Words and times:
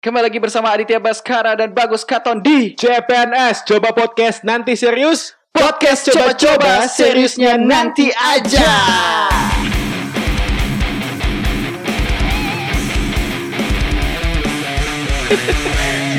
Kembali 0.00 0.32
lagi 0.32 0.40
bersama 0.40 0.72
Aditya 0.72 0.96
Baskara 0.96 1.52
dan 1.52 1.76
Bagus 1.76 2.08
Katon 2.08 2.40
di 2.40 2.72
CPNS 2.72 3.68
coba 3.68 3.92
podcast 3.92 4.40
nanti 4.48 4.72
serius 4.72 5.36
Podcast 5.52 6.08
Coba-Coba 6.08 6.88
Seriusnya 6.88 7.60
Nanti 7.60 8.08
Aja. 8.08 8.64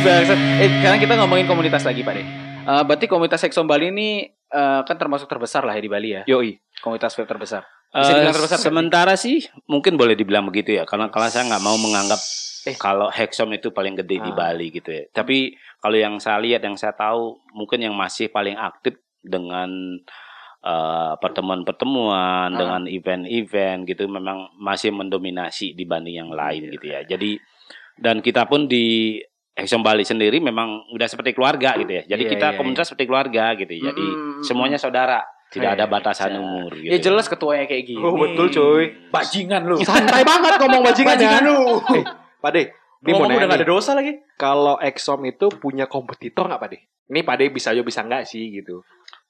Bangsat. 0.05 0.39
Eh, 0.61 0.69
sekarang 0.77 1.01
kita 1.01 1.13
ngomongin 1.17 1.49
komunitas 1.49 1.81
lagi, 1.81 2.05
Pak 2.05 2.13
De. 2.13 2.21
Eh, 2.21 2.83
berarti 2.85 3.09
komunitas 3.09 3.41
Exxon 3.49 3.65
Bali 3.65 3.89
ini 3.89 4.29
eh, 4.29 4.81
kan 4.85 4.93
termasuk 4.93 5.25
terbesar 5.25 5.65
lah 5.65 5.73
ya 5.73 5.81
di 5.81 5.89
Bali 5.89 6.09
ya. 6.13 6.21
Yoi 6.29 6.53
Komunitas 6.85 7.17
vape 7.17 7.25
terbesar. 7.25 7.65
Bisa 7.89 8.13
dibilang 8.13 8.37
terbesar 8.37 8.61
sementara 8.61 9.17
sih 9.17 9.41
mungkin 9.65 9.97
boleh 9.97 10.13
dibilang 10.13 10.45
begitu 10.45 10.77
ya 10.77 10.85
karena 10.85 11.09
kalau 11.09 11.25
saya 11.33 11.49
nggak 11.49 11.65
mau 11.65 11.81
menganggap 11.81 12.21
Eh. 12.63 12.77
kalau 12.77 13.09
Hexom 13.09 13.49
itu 13.51 13.69
paling 13.69 13.95
gede 13.95 14.17
di 14.17 14.31
Ah. 14.31 14.37
Bali 14.37 14.69
gitu 14.69 14.89
ya. 14.89 15.03
Tapi 15.09 15.51
kalau 15.77 15.95
yang 15.95 16.15
saya 16.17 16.37
lihat 16.37 16.61
yang 16.61 16.75
saya 16.75 16.93
tahu 16.93 17.41
mungkin 17.51 17.81
yang 17.81 17.93
masih 17.93 18.27
paling 18.27 18.53
aktif 18.53 18.95
dengan 19.17 19.97
eh, 20.61 21.13
pertemuan-pertemuan 21.17 22.53
Ah. 22.53 22.57
dengan 22.57 22.81
event-event 22.85 23.81
gitu 23.83 24.05
memang 24.05 24.53
masih 24.55 24.93
mendominasi 24.93 25.73
dibanding 25.73 26.21
yang 26.21 26.29
lain 26.29 26.69
Iya. 26.69 26.71
gitu 26.71 26.85
ya. 26.85 26.99
Jadi 27.03 27.31
dan 27.97 28.21
kita 28.21 28.45
pun 28.45 28.65
di 28.65 29.17
Hexom 29.51 29.81
Bali 29.81 30.01
sendiri 30.01 30.37
memang 30.37 30.85
udah 30.89 31.05
seperti 31.05 31.33
keluarga 31.33 31.73
gitu 31.75 31.91
ya. 31.91 32.03
Jadi 32.07 32.23
Iya, 32.23 32.31
kita 32.31 32.47
iya, 32.53 32.57
komunitas 32.57 32.87
seperti 32.87 33.05
keluarga 33.05 33.51
gitu. 33.53 33.73
ya. 33.73 33.89
Jadi 33.89 34.05
Mm-mm. 34.05 34.41
semuanya 34.41 34.77
saudara, 34.77 35.19
tidak 35.49 35.75
ada 35.75 35.85
Iya, 35.85 35.91
batasan 35.91 36.31
iya. 36.31 36.39
umur 36.39 36.71
gitu. 36.71 36.87
Ya 36.87 36.97
jelas 37.01 37.25
ketuanya 37.25 37.65
kayak 37.65 37.83
gini. 37.83 37.99
Oh 37.99 38.15
betul 38.15 38.47
cuy 38.47 38.85
Bajingan 39.09 39.61
lu. 39.65 39.75
Santai 39.81 40.21
banget 40.23 40.55
ngomong 40.55 40.81
bajingan 40.83 41.09
ya 41.09 41.17
Bajingan 41.19 41.43
lu. 41.43 41.59
Eh, 41.91 42.03
Pak 42.41 42.51
De 42.51 42.63
Ini 43.01 43.17
mau 43.17 43.25
udah 43.25 43.49
gak 43.49 43.65
ada 43.65 43.69
dosa 43.69 43.97
lagi. 43.97 44.13
Kalau 44.37 44.77
Exom 44.77 45.25
itu 45.25 45.49
punya 45.49 45.89
kompetitor 45.89 46.45
nggak 46.45 46.61
Pak 46.61 46.69
De? 46.69 46.77
Ini 47.13 47.19
Pak 47.21 47.35
De 47.37 47.45
bisa 47.49 47.73
aja 47.73 47.81
bisa 47.81 48.01
nggak 48.01 48.25
sih 48.25 48.61
gitu 48.61 48.81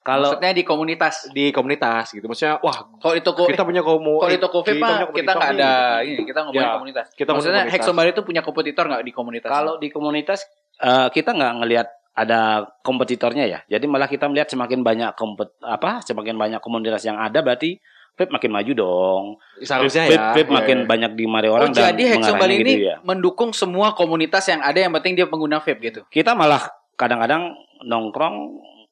Kalau 0.02 0.34
Maksudnya 0.34 0.52
di 0.52 0.64
komunitas. 0.66 1.14
Di 1.30 1.54
komunitas 1.54 2.12
gitu 2.12 2.26
Maksudnya 2.26 2.58
wah 2.60 2.88
Kalau 2.98 3.14
di 3.14 3.22
toko 3.22 3.48
kita 3.48 3.62
punya 3.62 3.84
komo 3.84 4.18
kalau 4.20 4.32
di 4.32 4.40
toko 4.40 4.58
kita 4.64 4.88
nggak 5.12 5.50
ada 5.60 6.02
gitu. 6.02 6.20
ini 6.20 6.22
kita 6.28 6.40
ngomongin 6.48 6.64
Ya, 6.64 6.76
komunitas. 6.76 7.06
Kita 7.14 7.30
Maksudnya 7.36 7.62
Bali 7.92 8.10
itu 8.10 8.22
punya 8.24 8.42
kompetitor 8.44 8.84
nggak 8.88 9.02
di 9.04 9.12
komunitas? 9.12 9.48
Kalau 9.52 9.76
di 9.76 9.88
komunitas 9.92 10.48
eh, 10.80 11.08
kita 11.12 11.36
nggak 11.36 11.52
ngelihat 11.62 11.88
ada 12.12 12.68
kompetitornya 12.84 13.48
ya. 13.48 13.60
Jadi 13.64 13.88
malah 13.88 14.04
kita 14.04 14.28
melihat 14.28 14.52
semakin 14.52 14.84
banyak 14.84 15.16
kompet 15.16 15.56
apa 15.64 16.04
semakin 16.04 16.36
banyak 16.36 16.60
komunitas 16.60 17.00
yang 17.08 17.16
ada 17.16 17.40
berarti 17.40 17.80
vape 18.12 18.30
makin 18.30 18.50
maju 18.50 18.72
dong. 18.72 19.24
Seharusnya 19.58 20.04
vape, 20.04 20.12
ya 20.12 20.22
vape 20.32 20.42
Iya, 20.44 20.52
makin 20.52 20.78
iya. 20.78 20.86
banyak 20.86 21.12
di 21.12 21.24
mari 21.24 21.48
oh, 21.48 21.54
orang 21.54 21.70
dan 21.70 21.92
jadi 21.92 22.04
mengarahnya 22.14 22.46
ini 22.52 22.62
gitu 22.70 22.84
ya. 22.84 22.96
mendukung 23.02 23.50
semua 23.50 23.92
komunitas 23.92 24.44
yang 24.46 24.60
ada 24.60 24.76
yang 24.76 24.92
penting 24.92 25.14
dia 25.14 25.26
pengguna 25.26 25.58
vape 25.58 25.80
gitu. 25.82 26.00
Kita 26.06 26.32
malah 26.32 26.60
kadang-kadang 26.94 27.56
nongkrong 27.82 28.36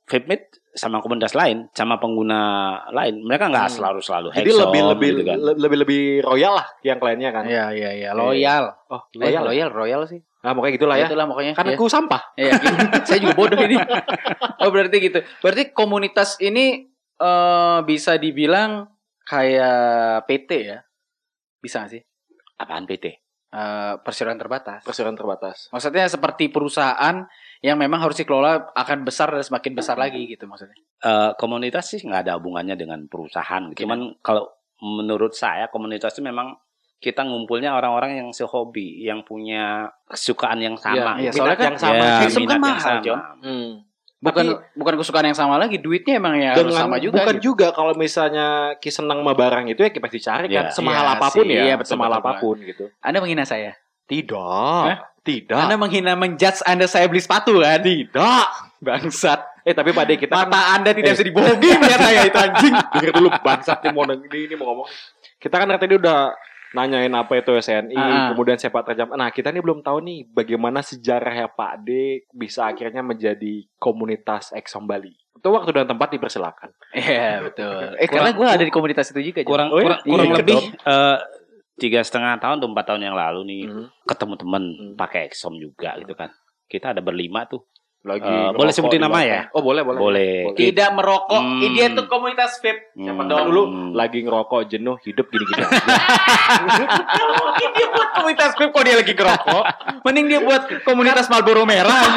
vape 0.05 0.27
meet 0.27 0.43
sama 0.71 0.99
komunitas 0.99 1.35
lain, 1.35 1.67
sama 1.71 1.99
pengguna 1.99 2.41
lain. 2.89 3.21
Mereka 3.21 3.47
nggak 3.47 3.67
Hmm. 3.67 3.77
selalu 3.77 4.01
selalu 4.01 4.29
Jadi 4.33 4.41
Hexom 4.47 4.63
lebih 4.65 4.83
lebih 4.89 5.09
gitu 5.13 5.23
kan. 5.25 5.37
le- 5.37 5.59
lebih 5.59 5.79
lebih 5.79 6.03
royal 6.23 6.53
lah 6.55 6.67
yang 6.81 6.97
kliennya 6.97 7.31
kan. 7.31 7.45
Iya 7.45 7.65
iya 7.71 7.91
iya 7.93 8.11
loyal. 8.13 8.65
Oh, 8.89 9.03
Eh, 9.13 9.19
loyal. 9.21 9.43
loyal 9.45 9.69
royal 9.69 10.03
sih. 10.07 10.23
Nah, 10.41 10.57
pokoknya 10.57 10.75
gitulah 10.75 10.97
ya. 10.97 11.05
Itulah 11.05 11.27
pokoknya. 11.27 11.53
Kan 11.53 11.67
Ya. 11.67 11.77
aku 11.77 11.85
sampah. 11.85 12.23
Iya, 12.33 12.57
gitu. 12.57 12.65
saya 13.07 13.19
juga 13.21 13.35
bodoh 13.37 13.61
ini. 13.61 13.77
Oh 14.57 14.71
berarti 14.71 14.97
gitu. 14.99 15.21
Berarti 15.39 15.63
komunitas 15.71 16.41
ini 16.41 16.89
eh 17.15 17.79
bisa 17.85 18.17
dibilang 18.17 18.89
kayak 19.31 20.27
PT 20.27 20.51
ya? 20.67 20.79
Bisa 21.63 21.87
nggak 21.87 21.93
sih? 21.95 22.03
Apaan 22.59 22.91
PT? 22.91 23.07
Eh 23.51 23.95
perseroan 24.03 24.39
terbatas. 24.39 24.83
Perseroan 24.83 25.15
terbatas. 25.15 25.71
Maksudnya 25.71 26.11
seperti 26.11 26.51
perusahaan 26.51 27.27
yang 27.63 27.77
memang 27.79 28.03
harus 28.03 28.19
dikelola 28.19 28.75
akan 28.75 29.07
besar 29.07 29.31
dan 29.31 29.47
semakin 29.47 29.73
besar 29.79 29.95
lagi 29.99 30.27
gitu 30.27 30.51
maksudnya. 30.51 30.79
Eh, 31.03 31.31
komunitas 31.39 31.95
sih 31.95 32.03
nggak 32.03 32.27
ada 32.27 32.39
hubungannya 32.39 32.75
dengan 32.75 33.07
perusahaan. 33.07 33.63
Iya. 33.71 33.71
gitu. 33.75 33.87
Cuman 33.87 34.19
kalau 34.23 34.51
menurut 34.81 35.37
saya 35.37 35.69
komunitas 35.69 36.15
itu 36.17 36.25
memang 36.25 36.57
kita 37.01 37.25
ngumpulnya 37.25 37.73
orang-orang 37.73 38.21
yang 38.21 38.29
sehobi, 38.29 39.01
yang 39.01 39.25
punya 39.25 39.89
kesukaan 40.05 40.61
yang 40.61 40.77
sama. 40.77 41.17
Iya, 41.17 41.33
gitu. 41.33 41.41
soalnya 41.41 41.57
kan 41.57 41.67
yang 41.73 41.81
sama. 41.81 42.05
Ya, 42.05 42.17
Hexom 42.21 42.45
kan 42.45 42.61
minat 42.61 42.69
yang 42.69 42.81
sama. 42.81 43.19
Hmm. 43.41 43.71
Bukan 44.21 44.45
Tapi- 44.47 44.77
bukan 44.77 44.95
kesukaan 45.01 45.25
yang 45.25 45.35
sama 45.35 45.57
lagi, 45.57 45.81
duitnya 45.81 46.21
emang 46.21 46.37
ya 46.37 46.53
harus 46.53 46.77
sama 46.77 47.01
juga. 47.01 47.25
bukan 47.25 47.37
gitu. 47.37 47.45
juga 47.47 47.73
kalau 47.73 47.97
misalnya 47.97 48.47
ki 48.77 48.93
senang 48.93 49.25
sama 49.25 49.33
barang 49.33 49.65
itu 49.67 49.81
ya 49.81 49.89
ki 49.89 49.97
pasti 49.97 50.21
cari 50.21 50.47
kan 50.47 50.69
Iya. 50.69 50.71
semahal 50.71 51.07
Iya 51.07 51.15
apa 51.17 51.27
pun 51.27 51.41
sih, 51.41 51.49
ya 51.51 51.63
iya, 51.63 51.75
betul, 51.75 51.91
semahal 51.91 52.13
betul, 52.13 52.23
apa 52.23 52.33
pun 52.37 52.57
gitu 52.61 52.85
Anda 53.01 53.19
menghina 53.19 53.45
saya. 53.45 53.73
tidak 54.05 54.85
Hah? 54.85 54.99
tidak 55.23 55.57
Anda 55.59 55.75
menghina 55.75 56.13
menjudge 56.15 56.61
Anda 56.63 56.85
saya 56.85 57.07
beli 57.07 57.19
sepatu 57.19 57.59
kan? 57.59 57.81
tidak 57.81 58.45
Bangsat. 58.79 59.41
eh 59.61 59.73
tapi 59.73 59.89
pak 59.91 60.05
De 60.05 60.15
kita 60.17 60.33
kan 60.35 60.49
Mata 60.49 60.61
Anda 60.75 60.91
tidak 60.91 61.07
Eh. 61.07 61.15
bisa 61.15 61.25
dibohongi 61.25 61.71
melihat 61.75 62.01
saya 62.03 62.21
itu 62.23 62.39
anjing. 62.39 62.75
dengar 62.93 63.13
dulu 63.15 63.29
bangsat 63.41 63.79
nih 63.79 63.91
mau 63.91 64.05
ini, 64.05 64.39
ini 64.43 64.55
mau 64.55 64.67
ngomong 64.71 64.87
kita 65.37 65.55
kan 65.55 65.69
tadi 65.71 65.95
udah 65.97 66.37
nanyain 66.71 67.11
apa 67.11 67.35
itu 67.37 67.51
SNI 67.53 67.93
Ah. 67.93 68.29
kemudian 68.31 68.55
sepak 68.55 68.83
terjang 68.85 69.11
nah 69.11 69.29
kita 69.29 69.49
nih 69.49 69.59
belum 69.59 69.81
tahu 69.81 69.99
nih 70.01 70.19
bagaimana 70.29 70.81
sejarahnya 70.81 71.51
Pak 71.51 71.83
D 71.83 71.89
bisa 72.31 72.67
akhirnya 72.67 73.01
menjadi 73.01 73.67
komunitas 73.77 74.51
Exxon 74.51 74.85
Bali 74.85 75.11
itu 75.11 75.49
waktu 75.49 75.71
dan 75.73 75.87
tempat 75.87 76.13
dipersilakan 76.13 76.71
Iya 76.91 77.41
betul. 77.43 77.97
Eh 77.97 78.07
karena 78.07 78.31
gue 78.31 78.45
ada 78.45 78.61
di 78.61 78.69
komunitas 78.69 79.09
itu 79.09 79.21
juga. 79.25 79.41
Kurang 79.43 79.71
Oh, 79.71 79.79
iya? 79.79 79.85
kurang, 79.89 80.01
kurang 80.05 80.27
Iya, 80.27 80.37
lebih 80.37 80.59
eh, 80.85 81.19
tiga 81.77 82.01
setengah 82.01 82.37
tahun 82.37 82.59
atau 82.59 82.69
empat 82.69 82.85
tahun 82.85 83.03
yang 83.03 83.17
lalu 83.17 83.41
nih 83.47 83.63
Hmm. 83.65 83.87
ketemu 84.05 84.35
temen 84.37 84.63
Hmm. 84.69 84.95
pakai 84.95 85.27
Exom 85.27 85.57
juga 85.57 85.97
gitu 85.97 86.13
kan. 86.13 86.29
Kita 86.67 86.93
ada 86.93 87.01
berlima 87.01 87.47
tuh. 87.47 87.65
Lagi 88.01 88.25
ngerokok 88.25 88.57
boleh 88.57 88.73
sebutin 88.73 88.97
nama 88.99 89.21
ya? 89.21 89.41
oh 89.53 89.61
boleh 89.61 89.85
boleh 89.85 90.01
Boleh. 90.01 90.35
Tidak 90.57 90.89
merokok. 90.91 91.37
Hmm. 91.37 91.61
Dia 91.69 91.93
tuh 91.93 92.09
komunitas 92.09 92.57
vape. 92.57 92.97
Siapa 92.97 93.21
Hmm. 93.21 93.29
tahu 93.29 93.41
dulu 93.47 93.63
lagi 93.93 94.25
ngerokok 94.25 94.61
jenuh 94.67 94.97
hidup 95.05 95.29
gini-gini 95.29 95.61
aja. 95.61 95.77
Mungkin 97.37 97.71
dia 97.71 97.87
buat 97.93 98.09
komunitas 98.15 98.51
vape 98.57 98.73
kok 98.73 98.83
dia 98.83 98.97
lagi 98.97 99.13
ngerokok. 99.13 99.65
Mending 100.09 100.27
dia 100.27 100.41
buat 100.41 100.63
komunitas 100.81 101.29
Marlboro 101.29 101.69
merah. 101.69 102.01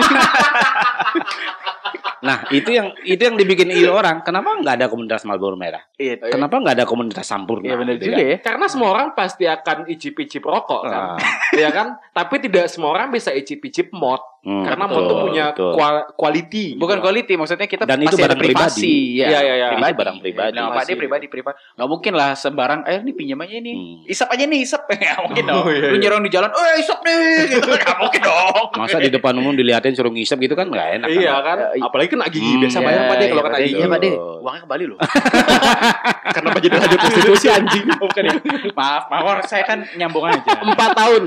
Nah 2.24 2.48
itu 2.50 2.72
yang 2.72 2.96
itu 3.04 3.20
yang 3.20 3.36
dibikin 3.36 3.68
ide 3.68 3.86
orang. 3.86 4.24
Kenapa 4.24 4.56
nggak 4.56 4.76
ada 4.76 4.88
komunitas 4.88 5.22
Marlboro 5.22 5.54
merah? 5.54 5.84
Iya. 5.94 6.24
Kenapa 6.24 6.56
nggak 6.56 6.76
ada 6.76 6.86
komunitas 6.86 7.24
Sampurna? 7.24 7.64
Iya 7.64 7.76
benar 7.76 7.94
gitu 7.96 8.06
juga 8.06 8.18
kan? 8.18 8.26
ya. 8.26 8.38
Karena 8.40 8.66
semua 8.66 8.90
orang 8.90 9.08
pasti 9.12 9.44
akan 9.44 9.78
icip-icip 9.86 10.42
rokok 10.42 10.82
kan. 10.84 11.02
Ah, 11.14 11.20
Iya 11.54 11.70
kan? 11.70 11.88
Tapi 12.10 12.36
tidak 12.42 12.66
semua 12.66 12.90
orang 12.92 13.10
bisa 13.10 13.30
icip-icip 13.30 13.92
mod. 13.92 14.24
hmm, 14.44 14.66
karena 14.66 14.86
betul, 14.86 14.98
mod 14.98 15.08
tuh 15.08 15.18
punya 15.22 15.46
betul. 15.52 15.72
kual- 15.74 16.08
quality. 16.14 16.66
Bukan 16.76 16.98
gitu. 16.98 17.06
quality, 17.06 17.34
maksudnya 17.34 17.64
kita 17.64 17.84
Dan 17.86 18.00
itu 18.02 18.12
barang 18.14 18.36
privasi. 18.36 18.84
pribadi. 18.84 18.96
Ya, 19.16 19.26
Iya, 19.26 19.40
iya, 19.42 19.54
iya. 19.56 19.68
Itu 19.80 19.96
barang 19.96 20.18
pribadi. 20.20 20.52
Nah, 20.54 20.68
Pak 20.70 20.84
dia 20.84 20.96
pribadi 20.96 21.26
pribadi. 21.28 21.56
Gak 21.74 21.88
mungkin 21.88 22.12
lah 22.12 22.32
sembarang. 22.34 22.84
Eh, 22.84 23.00
ini 23.00 23.12
pinjam 23.14 23.40
aja 23.40 23.56
nih. 23.56 23.72
Hmm. 23.72 24.04
Isap 24.06 24.28
aja 24.30 24.44
nih, 24.52 24.60
isap. 24.60 24.82
Gak 24.86 25.20
mungkin 25.22 25.44
dong. 25.46 25.64
Oh, 25.64 25.70
iya, 25.70 25.88
Lu 25.88 25.96
iya. 25.96 26.02
nyerong 26.02 26.24
di 26.24 26.32
jalan, 26.34 26.50
eh 26.50 26.76
isap 26.78 27.00
nih. 27.02 27.16
Gitu. 27.56 27.70
Gak 27.72 27.96
mungkin 27.98 28.22
dong. 28.22 28.66
Masa 28.76 28.98
di 28.98 29.10
depan 29.10 29.34
umum 29.34 29.54
diliatin 29.54 29.94
suruh 29.94 30.12
ngisep 30.12 30.36
gitu 30.38 30.54
kan 30.54 30.68
nggak 30.68 30.88
enak. 31.00 31.08
Iya 31.08 31.34
kan? 31.34 31.44
kan? 31.46 31.58
Eh, 31.72 31.82
Apalagi 31.82 32.12
kena 32.13 32.25
gigi 32.28 32.46
Hmm, 32.47 32.62
biasa 32.62 32.78
iya, 32.78 32.85
bayar 32.85 33.01
Pak 33.03 33.16
De 33.16 33.25
kalau 33.25 33.35
iya, 33.35 33.44
kena 33.44 33.57
De. 33.57 33.63
gigi. 33.63 33.75
Iya, 33.75 33.88
Pak 33.88 34.00
De. 34.00 34.09
Betul. 34.09 34.35
Uangnya 34.40 34.62
kembali 34.62 34.84
loh. 34.85 34.97
Kenapa 36.35 36.57
jadi 36.59 36.75
lanjut 36.75 37.00
prostitusi 37.00 37.47
anjing? 37.50 37.85
Bukan 37.96 38.24
ya? 38.24 38.34
maaf, 38.72 39.03
maaf. 39.07 39.46
Saya 39.46 39.63
kan 39.63 39.79
nyambung 39.94 40.25
aja. 40.25 40.51
Empat 40.56 40.91
tahun 40.94 41.24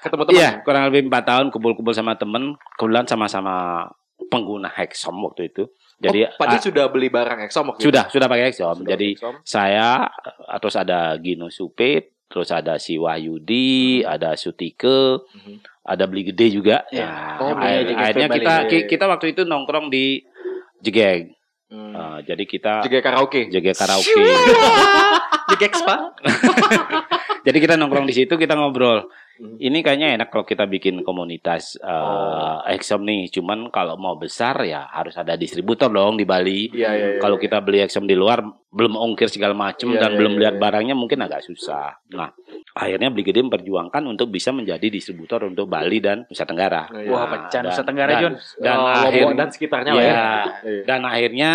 ketemu 0.00 0.22
teman. 0.24 0.38
Iya, 0.38 0.50
kurang 0.62 0.82
lebih 0.88 1.00
empat 1.06 1.24
tahun 1.26 1.46
kumpul-kumpul 1.50 1.92
sama 1.92 2.14
temen. 2.14 2.56
Kebetulan 2.74 3.04
sama-sama 3.04 3.86
pengguna 4.26 4.68
Hexom 4.68 5.16
waktu 5.20 5.48
itu. 5.48 5.68
Jadi 5.96 6.24
oh, 6.24 6.32
Pak 6.34 6.46
ah, 6.48 6.56
sudah 6.58 6.88
beli 6.88 7.12
barang 7.12 7.44
Exxon 7.44 7.64
waktu 7.66 7.80
itu? 7.80 7.86
sudah 7.86 8.04
sudah 8.08 8.26
pakai 8.26 8.44
Hexom. 8.48 8.76
Sudah 8.78 8.88
Jadi 8.88 9.08
Exxon. 9.12 9.34
saya 9.44 10.08
terus 10.56 10.72
ada 10.74 11.12
Gino 11.16 11.52
Supit, 11.52 12.16
terus 12.24 12.48
ada 12.48 12.80
si 12.80 12.96
Wahyudi, 12.96 14.00
ada 14.00 14.32
Sutike, 14.32 15.20
Mhm. 15.28 15.60
Ada 15.80 16.04
Beli 16.04 16.28
Gede 16.28 16.46
juga. 16.52 16.84
Ya. 16.90 17.06
Nah, 17.06 17.36
Oh, 17.40 17.56
Gede 17.56 17.94
akhirnya 17.94 18.28
kita 18.30 18.54
Iya, 18.54 18.68
ki- 18.68 18.76
iya. 18.76 18.88
kita 18.88 19.04
waktu 19.06 19.26
itu 19.32 19.42
nongkrong 19.44 19.88
di 19.88 20.20
Jegeg. 20.80 21.32
Hmm. 21.70 21.94
Eh, 21.94 22.18
jadi 22.26 22.44
kita 22.44 22.72
Juga 22.82 22.98
karaoke. 23.00 23.46
Jegeg 23.48 23.74
karaoke. 23.74 24.10
Di 25.50 25.56
Gekspa. 25.58 26.14
jadi 27.46 27.58
kita 27.58 27.74
nongkrong 27.74 28.06
di 28.06 28.14
situ 28.14 28.34
kita 28.34 28.54
ngobrol. 28.54 29.10
Hmm. 29.40 29.56
Ini 29.56 29.80
kayaknya 29.80 30.08
enak 30.14 30.28
kalau 30.28 30.44
kita 30.44 30.68
bikin 30.68 31.00
komunitas 31.00 31.80
Oh. 31.80 31.88
uh, 32.60 32.68
Exom 32.68 33.00
nih. 33.02 33.32
Cuman 33.32 33.72
kalau 33.72 33.96
mau 33.96 34.12
besar 34.14 34.52
ya 34.62 34.84
harus 34.86 35.16
ada 35.16 35.32
distributor 35.32 35.88
dong 35.88 36.14
di 36.14 36.28
Bali. 36.28 36.68
Iya, 36.68 36.90
iya, 36.92 37.08
iya. 37.16 37.18
Kalau 37.18 37.40
kita 37.40 37.56
beli 37.58 37.80
Exom 37.80 38.04
di 38.04 38.12
luar 38.12 38.44
belum 38.68 38.94
ongkir 38.94 39.26
segala 39.26 39.56
macam 39.56 39.90
Iya, 39.90 39.98
dan 39.98 40.10
iya, 40.12 40.18
belum 40.20 40.32
iya, 40.32 40.40
lihat 40.44 40.54
iya. 40.54 40.60
barangnya 40.60 40.92
mungkin 40.92 41.18
agak 41.20 41.40
susah. 41.40 41.96
Nah, 42.12 42.28
akhirnya 42.70 43.08
Beli 43.08 43.24
Gede 43.24 43.40
memperjuangkan 43.40 44.02
untuk 44.04 44.28
bisa 44.28 44.52
menjadi 44.52 44.86
distributor 44.86 45.42
untuk 45.42 45.64
Bali 45.66 45.98
dan 45.98 46.28
Nusa 46.28 46.44
Tenggara. 46.44 46.92
Iya. 46.92 47.08
Wah, 47.08 47.18
Nah, 47.18 47.28
pecah 47.32 47.48
dan- 47.56 47.64
Nusa 47.64 47.82
Tenggara, 47.82 48.10
dan- 48.12 48.20
Jon. 48.20 48.34
Dan 48.60 48.76
Oh, 48.76 48.86
akhir- 48.86 49.34
dan 49.34 49.48
sekitarnya 49.48 49.92
ya. 49.96 50.04
Iya. 50.60 50.82
Dan 50.84 51.00
akhirnya 51.02 51.50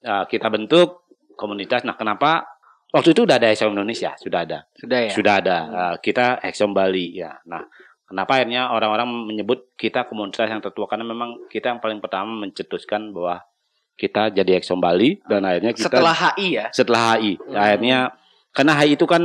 uh, 0.00 0.24
kita 0.24 0.46
bentuk 0.46 1.08
komunitas. 1.34 1.82
Nah, 1.82 1.96
kenapa 1.96 2.44
waktu 2.90 3.14
itu 3.14 3.22
udah 3.26 3.36
ada 3.40 3.48
Exom 3.50 3.72
Indonesia, 3.72 4.14
sudah 4.18 4.46
ada. 4.46 4.58
Sudah 4.74 4.98
ya. 5.06 5.12
Sudah 5.14 5.34
ada. 5.38 5.58
Uh, 5.66 5.94
kita 6.02 6.42
Exom 6.44 6.74
Bali 6.74 7.18
ya. 7.18 7.38
Nah, 7.46 7.62
Kenapa 8.10 8.42
akhirnya 8.42 8.74
orang-orang 8.74 9.06
menyebut 9.30 9.70
kita 9.78 10.02
komunitas 10.10 10.50
yang 10.50 10.58
tertua 10.58 10.90
karena 10.90 11.06
memang 11.06 11.46
kita 11.46 11.70
yang 11.70 11.78
paling 11.78 12.02
pertama 12.02 12.42
mencetuskan 12.42 13.14
bahwa 13.14 13.38
kita 13.94 14.34
jadi 14.34 14.58
Exxon 14.58 14.82
Bali 14.82 15.22
dan 15.30 15.46
akhirnya 15.46 15.70
kita 15.70 15.86
Setelah 15.86 16.16
HI 16.34 16.48
ya. 16.58 16.66
setelah 16.74 17.02
HI. 17.14 17.38
Hmm. 17.38 17.54
Akhirnya 17.54 17.98
karena 18.50 18.72
HI 18.82 18.98
itu 18.98 19.06
kan 19.06 19.22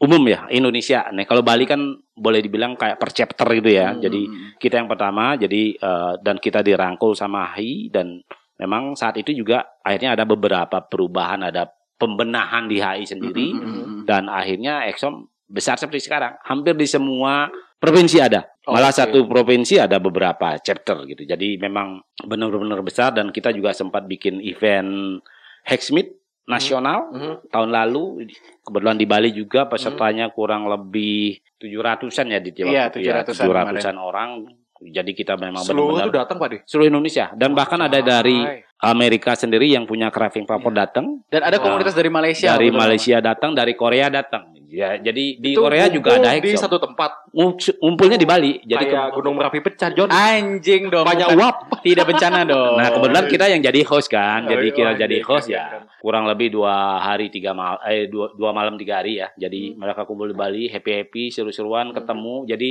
umum 0.00 0.22
ya 0.24 0.48
Indonesia. 0.48 1.12
Nah 1.12 1.28
kalau 1.28 1.44
Bali 1.44 1.68
kan 1.68 1.92
boleh 2.16 2.40
dibilang 2.40 2.72
kayak 2.72 2.96
per 2.96 3.12
chapter 3.12 3.44
gitu 3.52 3.68
ya. 3.68 3.92
Hmm. 3.92 4.00
Jadi 4.00 4.22
kita 4.56 4.80
yang 4.80 4.88
pertama 4.88 5.36
jadi 5.36 5.62
eh, 5.76 6.12
dan 6.24 6.40
kita 6.40 6.64
dirangkul 6.64 7.12
sama 7.12 7.52
HI 7.52 7.92
dan 7.92 8.16
memang 8.56 8.96
saat 8.96 9.20
itu 9.20 9.36
juga 9.36 9.76
akhirnya 9.84 10.16
ada 10.16 10.24
beberapa 10.24 10.80
perubahan 10.80 11.52
ada 11.52 11.68
pembenahan 12.02 12.66
di 12.66 12.82
HI 12.82 13.06
sendiri 13.06 13.54
Hmm. 13.54 14.02
dan 14.02 14.26
akhirnya 14.26 14.90
Exxon 14.90 15.22
besar 15.46 15.78
seperti 15.78 16.10
sekarang. 16.10 16.34
Hampir 16.42 16.74
di 16.74 16.90
semua 16.90 17.46
provinsi 17.78 18.18
ada. 18.18 18.42
Malah 18.66 18.90
Oke. 18.90 18.98
satu 18.98 19.18
provinsi 19.26 19.78
ada 19.78 20.02
beberapa 20.02 20.58
chapter 20.58 21.06
gitu. 21.06 21.22
Jadi 21.22 21.58
memang 21.62 22.02
benar-benar 22.18 22.82
besar 22.82 23.14
dan 23.14 23.30
kita 23.30 23.54
juga 23.54 23.70
sempat 23.70 24.06
bikin 24.06 24.42
event 24.42 25.22
Hacksmith 25.62 26.10
nasional 26.42 27.10
Mhm. 27.10 27.34
tahun 27.54 27.70
lalu. 27.70 28.26
Kebetulan 28.62 28.98
di 28.98 29.06
Bali 29.06 29.30
juga 29.30 29.70
pesertanya 29.70 30.30
kurang 30.30 30.66
lebih 30.66 31.38
700-an 31.58 32.34
ya 32.34 32.38
di 32.42 32.50
Iya, 32.50 32.90
700-an 32.90 33.46
700-an 33.78 33.96
orang 33.98 34.30
jadi 34.84 35.06
kita 35.08 35.34
memang 35.34 35.60
Seluruh 35.60 35.96
benar-benar 35.96 36.08
itu 36.08 36.18
datang 36.18 36.36
Pak 36.36 36.48
De. 36.48 36.58
seluruh 36.64 36.88
Indonesia 36.88 37.26
dan 37.32 37.50
bahkan 37.52 37.78
ada 37.78 37.98
dari 37.98 38.34
Hai. 38.36 38.66
Amerika 38.82 39.32
sendiri 39.32 39.68
yang 39.68 39.84
punya 39.84 40.10
crafting 40.10 40.42
paper 40.42 40.72
datang 40.72 41.22
Dan 41.28 41.40
ada 41.40 41.54
Wah. 41.54 41.62
komunitas 41.64 41.92
dari 41.92 42.10
Malaysia. 42.10 42.50
dari 42.50 42.66
betul. 42.66 42.80
Malaysia 42.80 43.16
datang, 43.18 43.50
dari 43.52 43.72
Korea 43.72 44.10
datang. 44.10 44.50
Ya, 44.66 44.96
jadi 44.96 45.36
di 45.36 45.52
Itu 45.52 45.60
Korea 45.60 45.84
juga 45.86 46.16
ada 46.16 46.32
di 46.32 46.56
satu 46.56 46.80
tempat. 46.80 47.28
Ngum- 47.30 47.60
Ngumpulnya 47.78 48.16
di 48.16 48.24
Bali. 48.24 48.56
Jadi 48.58 48.88
kayak 48.88 49.12
ke- 49.12 49.14
gunung 49.14 49.36
merapi 49.36 49.60
pecah 49.60 49.92
John. 49.92 50.08
Anjing 50.08 50.88
dong. 50.88 51.04
Banyak 51.04 51.28
uap. 51.36 51.56
Tidak 51.86 52.02
bencana 52.02 52.40
dong. 52.42 52.80
Nah 52.80 52.88
kebetulan 52.88 53.26
kita 53.28 53.44
yang 53.46 53.60
jadi 53.60 53.80
host 53.84 54.08
kan, 54.08 54.48
jadi 54.48 54.64
Oh, 54.64 54.74
kita 54.74 54.90
iya, 54.90 54.98
jadi 54.98 55.16
iya, 55.20 55.28
host 55.28 55.46
iya, 55.46 55.62
ya 55.76 55.80
kurang 56.00 56.24
lebih 56.24 56.50
dua 56.50 56.98
hari 56.98 57.28
tiga 57.28 57.52
mal 57.52 57.78
eh 57.84 58.08
dua, 58.08 58.32
dua 58.32 58.50
malam 58.50 58.74
tiga 58.74 58.98
hari 58.98 59.20
ya. 59.20 59.28
Jadi 59.36 59.76
mereka 59.76 60.02
kumpul 60.02 60.26
di 60.26 60.34
Bali 60.34 60.66
happy 60.66 60.90
happy 60.98 61.24
seru-seruan 61.28 61.92
ketemu. 61.92 62.48
Jadi 62.48 62.70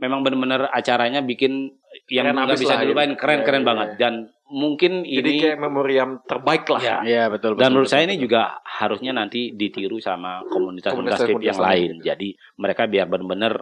memang 0.00 0.24
benar-benar 0.24 0.72
acaranya 0.72 1.20
bikin 1.20 1.76
yang 2.08 2.32
nggak 2.32 2.56
bisa 2.58 2.80
dilupain 2.80 3.12
iya. 3.12 3.18
keren 3.18 3.40
keren 3.44 3.62
Iya, 3.62 3.68
banget 3.68 3.88
iya. 3.94 3.98
dan 4.00 4.14
mungkin 4.50 5.06
Jadi 5.06 5.30
ini 5.30 5.42
kayak 5.46 5.58
memori 5.62 5.94
yang 5.94 6.26
terbaik 6.26 6.66
lah. 6.66 6.82
Ya. 6.82 6.96
Iya 7.06 7.24
betul. 7.30 7.54
Dan 7.54 7.70
betul, 7.70 7.70
menurut 7.70 7.86
betul, 7.86 7.94
saya 7.94 8.02
ini 8.02 8.14
betul. 8.18 8.24
juga 8.26 8.40
harusnya 8.66 9.12
nanti 9.14 9.40
ditiru 9.54 10.02
sama 10.02 10.42
komunitas-komunitas 10.50 11.22
Komunitas- 11.22 11.22
vape 11.22 11.30
yang 11.30 11.54
komunitas 11.54 11.60
lain. 11.62 11.90
lain. 11.94 12.02
Jadi 12.02 12.28
mereka 12.58 12.82
biar 12.90 13.06
benar-benar 13.06 13.54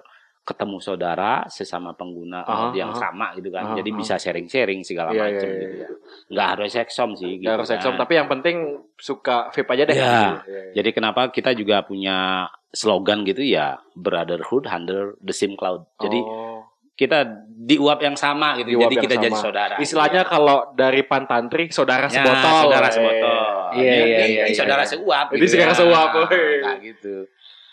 ketemu 0.48 0.80
saudara 0.80 1.44
sesama 1.46 1.92
pengguna 1.92 2.40
Aha, 2.40 2.72
yang 2.72 2.88
sama 2.90 3.36
gitu 3.36 3.52
kan. 3.52 3.68
Aha, 3.68 3.76
Jadi 3.76 3.90
bisa 3.92 4.16
sharing-sharing 4.16 4.80
segala 4.80 5.12
Iya, 5.12 5.20
macam 5.20 5.44
iya, 5.44 5.60
gitu. 5.60 5.74
iya. 5.76 5.88
Nggak 6.32 6.48
harus 6.48 6.72
eksom 6.74 7.10
sih 7.12 7.32
gitu. 7.36 7.44
Gak 7.44 7.54
harus 7.54 7.68
kan. 7.68 7.76
eksom, 7.76 7.94
tapi 7.94 8.12
yang 8.14 8.26
penting 8.26 8.56
suka 8.96 9.52
vape 9.52 9.68
aja 9.68 9.84
deh. 9.84 9.92
Iya. 9.92 10.08
Iya, 10.08 10.32
iya. 10.40 10.60
Jadi 10.74 10.90
kenapa 10.90 11.28
kita 11.28 11.52
juga 11.52 11.84
punya 11.84 12.48
slogan 12.68 13.22
gitu 13.22 13.40
ya 13.40 13.76
brotherhood 13.92 14.64
under 14.66 15.20
the 15.20 15.32
same 15.32 15.52
cloud. 15.52 15.84
Jadi 15.98 16.16
Oh. 16.16 16.64
kita 16.94 17.22
di 17.46 17.76
uap 17.76 18.00
yang 18.00 18.14
sama 18.14 18.56
gitu. 18.56 18.72
Di 18.72 18.80
Jadi 18.80 18.96
kita 18.98 19.14
jadi 19.20 19.30
sama. 19.30 19.44
saudara. 19.44 19.74
Istilahnya 19.76 20.24
kalau 20.24 20.72
dari 20.72 21.00
pantantri 21.02 21.68
saudara 21.68 22.06
Ya, 22.06 22.18
sebotol. 22.18 22.56
saudara 22.64 22.88
Eh. 22.88 22.92
sebotol. 22.92 23.36
Iya, 23.70 23.92
iya, 23.94 24.02
iya, 24.02 24.44
iya. 24.48 24.56
saudara 24.56 24.82
seuap. 24.82 25.26
Ini 25.30 25.44
saudara 25.44 25.72
seuap, 25.72 26.08
woi. 26.16 26.40
Kayak 26.58 26.78
gitu. 26.82 27.14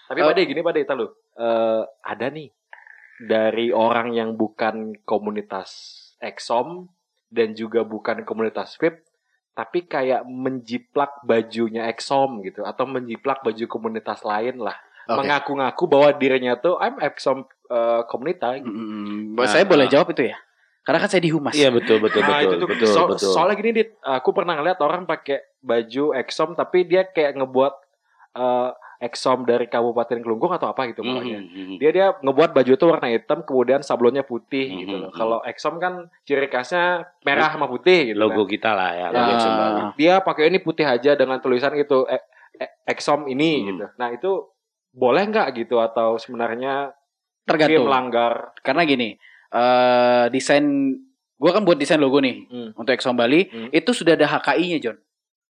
Tapi 0.06 0.20
Pak 0.22 0.34
De, 0.34 0.42
gini 0.44 0.60
Pak 0.60 0.72
De, 0.72 0.80
kita 0.82 0.94
lu. 0.94 1.08
Eh, 1.36 1.82
ada 2.06 2.28
nih 2.30 2.48
dari 3.18 3.72
orang 3.72 4.12
yang 4.12 4.36
bukan 4.36 4.92
komunitas 5.08 5.94
Exom 6.20 6.92
dan 7.32 7.56
juga 7.56 7.84
bukan 7.84 8.24
komunitas 8.28 8.76
vape 8.76 9.04
tapi 9.56 9.88
kayak 9.88 10.28
menjiplak 10.28 11.24
bajunya 11.24 11.88
Exom 11.88 12.44
gitu 12.44 12.68
atau 12.68 12.84
menjiplak 12.84 13.40
baju 13.40 13.66
komunitas 13.72 14.20
lain 14.28 14.60
lah. 14.60 14.76
Oke. 15.08 15.16
Mengaku-ngaku 15.24 15.84
bahwa 15.88 16.10
dirinya 16.12 16.60
tuh 16.60 16.76
I'm 16.76 17.00
Exom 17.00 17.48
eh, 17.72 18.02
komunitas 18.12 18.60
gitu. 18.60 18.68
Mm, 18.68 19.40
Nah, 19.40 19.48
saya 19.48 19.64
boleh 19.64 19.88
nah. 19.88 19.92
jawab 19.96 20.12
itu 20.12 20.28
ya? 20.28 20.36
Karena 20.84 21.00
kan 21.02 21.10
saya 21.10 21.24
di 21.24 21.32
humas. 21.32 21.56
Iya 21.56 21.72
betul 21.72 21.98
betul 22.04 22.20
Nah, 22.22 22.36
betul 22.36 22.44
itu 22.46 22.56
tuh 22.60 22.68
betul 22.68 22.88
so- 22.92 23.10
betul. 23.16 23.32
soalnya 23.32 23.56
gini 23.56 23.72
dit, 23.74 23.90
aku 24.04 24.30
pernah 24.36 24.60
ngeliat 24.60 24.78
orang 24.84 25.08
pakai 25.08 25.56
baju 25.64 26.12
Exom 26.20 26.52
tapi 26.52 26.84
dia 26.84 27.08
kayak 27.08 27.40
ngebuat 27.40 27.74
eh, 28.36 28.70
Exom 28.98 29.44
dari 29.44 29.66
Kabupaten 29.66 30.18
Kelungkung 30.18 30.50
atau 30.50 30.68
apa 30.68 30.88
gitu 30.88 31.02
pokoknya. 31.02 31.40
Mhm, 31.40 31.52
mhm. 31.52 31.76
dia 31.78 31.90
dia 31.90 32.06
ngebuat 32.16 32.52
baju 32.52 32.72
itu 32.72 32.86
warna 32.86 33.08
hitam 33.08 33.42
kemudian 33.42 33.80
sablonnya 33.80 34.22
putih 34.22 34.68
Mhm, 34.68 34.80
gitu 34.80 34.96
loh. 34.98 35.10
mhm. 35.10 35.18
Kalau 35.18 35.38
Exom 35.42 35.76
kan 35.78 35.94
ciri 36.22 36.46
khasnya 36.46 36.86
merah 37.22 37.50
sama 37.50 37.66
putih 37.66 38.12
gitu. 38.12 38.18
logo 38.18 38.42
kan. 38.42 38.50
kita 38.50 38.72
lah 38.72 38.92
ya, 38.92 39.00
Ya, 39.06 39.08
logo 39.12 39.32
Bali. 39.36 39.82
dia 39.96 40.14
pakai 40.20 40.48
ini 40.48 40.58
putih 40.58 40.84
aja 40.84 41.12
dengan 41.14 41.38
tulisan 41.38 41.74
gitu 41.74 42.06
e- 42.06 42.24
e- 42.56 42.74
Exom 42.86 43.26
ini 43.26 43.52
Hmm. 43.58 43.68
gitu. 43.70 43.86
Nah, 43.96 44.10
itu 44.10 44.32
boleh 44.90 45.24
nggak 45.26 45.48
gitu 45.58 45.78
atau 45.78 46.16
sebenarnya 46.16 46.96
Tergantung. 47.44 47.86
melanggar 47.86 48.56
Karena 48.58 48.82
gini, 48.84 49.20
eh 49.52 50.26
desain 50.30 50.64
gua 51.36 51.52
kan 51.52 51.62
buat 51.62 51.76
desain 51.76 52.00
logo 52.00 52.18
nih 52.18 52.48
Hmm. 52.48 52.70
untuk 52.74 52.90
Exxon 52.90 53.14
Bali 53.14 53.46
Hmm. 53.46 53.70
itu 53.70 53.92
sudah 53.92 54.14
ada 54.14 54.26
HKI-nya, 54.26 54.80
John. 54.80 54.98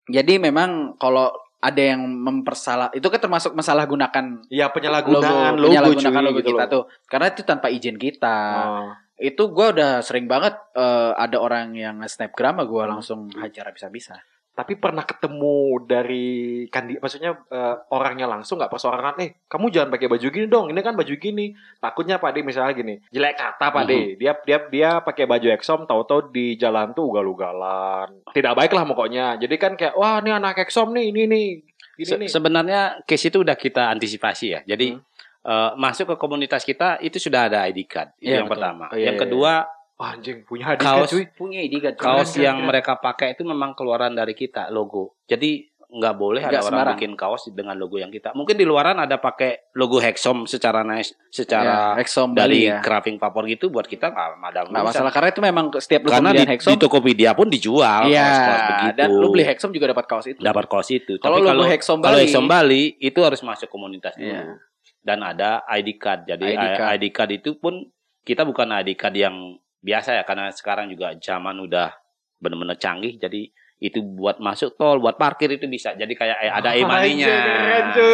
Jadi 0.03 0.37
memang 0.37 0.93
kalau 0.95 1.29
ada 1.61 1.81
yang 1.93 2.01
mempersalah 2.01 2.89
itu 2.89 3.05
kan 3.05 3.21
termasuk 3.21 3.53
masalah 3.53 3.85
gunakan 3.85 4.41
ya 4.49 4.73
penyalahgunaan 4.73 5.61
logo, 5.61 5.69
penyalahgunakan 5.69 6.21
cuy, 6.21 6.25
logo 6.25 6.39
gitu 6.41 6.49
kita 6.57 6.65
loh. 6.65 6.73
tuh. 6.73 6.83
Karena 7.05 7.27
itu 7.29 7.41
tanpa 7.45 7.67
izin 7.69 7.97
kita. 8.01 8.37
Oh. 8.65 8.89
Itu 9.21 9.53
gua 9.53 9.69
udah 9.69 9.91
sering 10.01 10.25
banget 10.25 10.57
eh, 10.73 11.13
ada 11.13 11.37
orang 11.37 11.77
yang 11.77 12.01
snapgram 12.01 12.65
gua 12.65 12.89
langsung 12.89 13.29
hajar 13.37 13.69
bisa-bisa. 13.69 14.17
Tapi 14.51 14.75
pernah 14.75 15.01
ketemu 15.01 15.57
dari 15.81 16.27
kandi, 16.67 16.99
maksudnya 16.99 17.39
eh, 17.47 17.75
orangnya 17.89 18.27
langsung 18.27 18.59
nggak 18.59 18.67
persoalan 18.67 19.15
eh 19.17 19.39
kamu 19.41 19.71
jangan 19.71 19.89
pakai 19.89 20.07
baju 20.07 20.27
gini 20.27 20.45
dong, 20.45 20.67
ini 20.67 20.79
kan 20.79 20.91
baju 20.91 21.13
gini. 21.13 21.55
Takutnya 21.77 22.17
Pak 22.17 22.31
De 22.31 22.39
misalnya 22.41 22.73
gini, 22.73 22.99
jelek 23.07 23.35
kata 23.35 23.71
Pak 23.71 23.83
De. 23.85 24.19
Dia 24.19 24.35
dia 24.37 24.57
dia 24.67 24.89
pakai 24.99 25.23
baju 25.23 25.47
Exom 25.49 25.83
tahu-tahu 25.83 26.29
di 26.29 26.55
jalan 26.55 26.91
tuh 26.91 27.07
ugal-ugalan. 27.07 28.27
Tidak 28.27 28.51
baik 28.51 28.71
lah 28.71 28.83
pokoknya. 28.83 29.35
Jadi 29.37 29.55
kan 29.55 29.73
kayak 29.73 29.95
wah 29.95 30.19
ini 30.19 30.29
anak 30.29 30.59
Exom 30.59 30.91
nih, 30.91 31.09
ini 31.09 31.23
nih. 31.25 31.47
Ini 31.93 32.05
Se- 32.05 32.19
nih. 32.19 32.29
sebenarnya 32.29 32.81
case 33.03 33.27
itu 33.27 33.39
udah 33.39 33.55
kita 33.55 33.87
antisipasi 33.89 34.45
ya. 34.49 34.61
Jadi 34.65 34.93
Hmm. 34.93 35.03
eh, 35.41 35.71
masuk 35.73 36.05
ke 36.05 36.15
komunitas 36.17 36.61
kita 36.61 36.99
itu 36.99 37.17
sudah 37.17 37.47
ada 37.47 37.65
ID 37.65 37.81
card. 37.83 38.13
Itu 38.15 38.29
Iya, 38.29 38.35
yang 38.37 38.45
betul. 38.45 38.55
pertama. 38.59 38.85
Oh, 38.87 38.95
iya, 38.95 39.05
yang 39.09 39.15
iya, 39.15 39.21
kedua 39.25 39.53
Wah, 40.01 40.17
anjing 40.17 40.41
punya 40.41 40.65
hadiah 40.73 40.97
kaos 40.97 41.13
cuy. 41.13 41.29
Punya 41.29 41.61
ID 41.61 41.77
kan. 41.77 41.93
kaos 41.93 42.33
yang 42.33 42.57
keren. 42.57 42.67
mereka 42.73 42.97
pakai 42.97 43.37
itu 43.37 43.45
memang 43.45 43.77
keluaran 43.77 44.17
dari 44.17 44.33
kita 44.33 44.73
logo. 44.73 45.21
Jadi 45.29 45.69
nggak 45.91 46.15
boleh 46.15 46.39
Nggak 46.39 46.55
ada 46.55 46.63
orang 46.63 46.71
sembarang. 46.71 46.95
bikin 46.95 47.11
kaos 47.19 47.43
dengan 47.51 47.75
logo 47.75 47.99
yang 47.99 48.07
kita. 48.07 48.31
Mungkin 48.31 48.55
di 48.55 48.63
luaran 48.63 48.95
ada 48.95 49.19
pakai 49.19 49.75
logo 49.75 49.99
Hexom 49.99 50.47
secara 50.47 50.87
nice, 50.87 51.11
secara 51.27 51.93
ya, 51.93 51.99
Exxon 51.99 52.31
dari 52.31 52.63
ya. 52.65 52.79
crafting 52.79 53.19
paper 53.19 53.43
gitu 53.45 53.67
buat 53.67 53.85
kita 53.85 54.07
nggak 54.07 54.39
ada 54.39 54.59
Nggak 54.71 54.85
masalah 54.87 55.11
karena 55.11 55.29
itu 55.35 55.41
memang 55.43 55.65
setiap 55.77 56.07
lu 56.07 56.15
karena 56.15 56.31
di, 56.31 56.47
Hexom 56.47 56.71
di 56.73 56.79
Tokopedia 56.79 57.35
pun 57.35 57.51
dijual 57.51 58.07
Iya, 58.07 58.23
kaos-kaos 58.23 58.61
begitu. 58.71 58.97
dan 59.03 59.09
lu 59.11 59.27
beli 59.29 59.43
Hexom 59.43 59.69
juga 59.75 59.85
dapat 59.91 60.05
kaos 60.07 60.25
itu. 60.31 60.39
dapat 60.39 60.65
kaos 60.71 60.89
itu. 60.95 61.13
Kalau 61.19 61.37
Tapi 61.37 61.43
logo 61.43 61.51
kalau 61.59 61.65
Hexom 61.67 61.97
kalau 61.99 62.15
Bali, 62.15 62.23
Hexom 62.23 62.45
Bali 62.47 62.83
itu 62.95 63.19
harus 63.21 63.41
masuk 63.43 63.67
komunitas 63.67 64.15
dulu. 64.15 64.31
Iya. 64.31 64.57
Dan 65.03 65.19
ada 65.27 65.67
ID 65.67 65.99
card. 65.99 66.23
Jadi 66.23 66.55
ID 66.55 66.65
card. 66.71 66.87
ID 66.95 67.03
card 67.11 67.31
itu 67.35 67.49
pun 67.59 67.83
kita 68.23 68.47
bukan 68.47 68.71
ID 68.79 68.95
card 68.95 69.15
yang 69.19 69.35
biasa 69.81 70.21
ya 70.21 70.23
karena 70.23 70.53
sekarang 70.53 70.87
juga 70.89 71.17
zaman 71.17 71.57
udah 71.59 71.91
benar-benar 72.37 72.77
canggih. 72.77 73.17
Jadi 73.17 73.49
itu 73.81 73.97
buat 74.05 74.37
masuk 74.37 74.77
tol, 74.77 75.01
buat 75.01 75.17
parkir 75.17 75.49
itu 75.49 75.65
bisa. 75.65 75.97
Jadi 75.97 76.13
kayak 76.13 76.37
eh, 76.37 76.51
ada 76.53 76.69
e-money-nya. 76.79 77.27
Gitu 77.89 78.09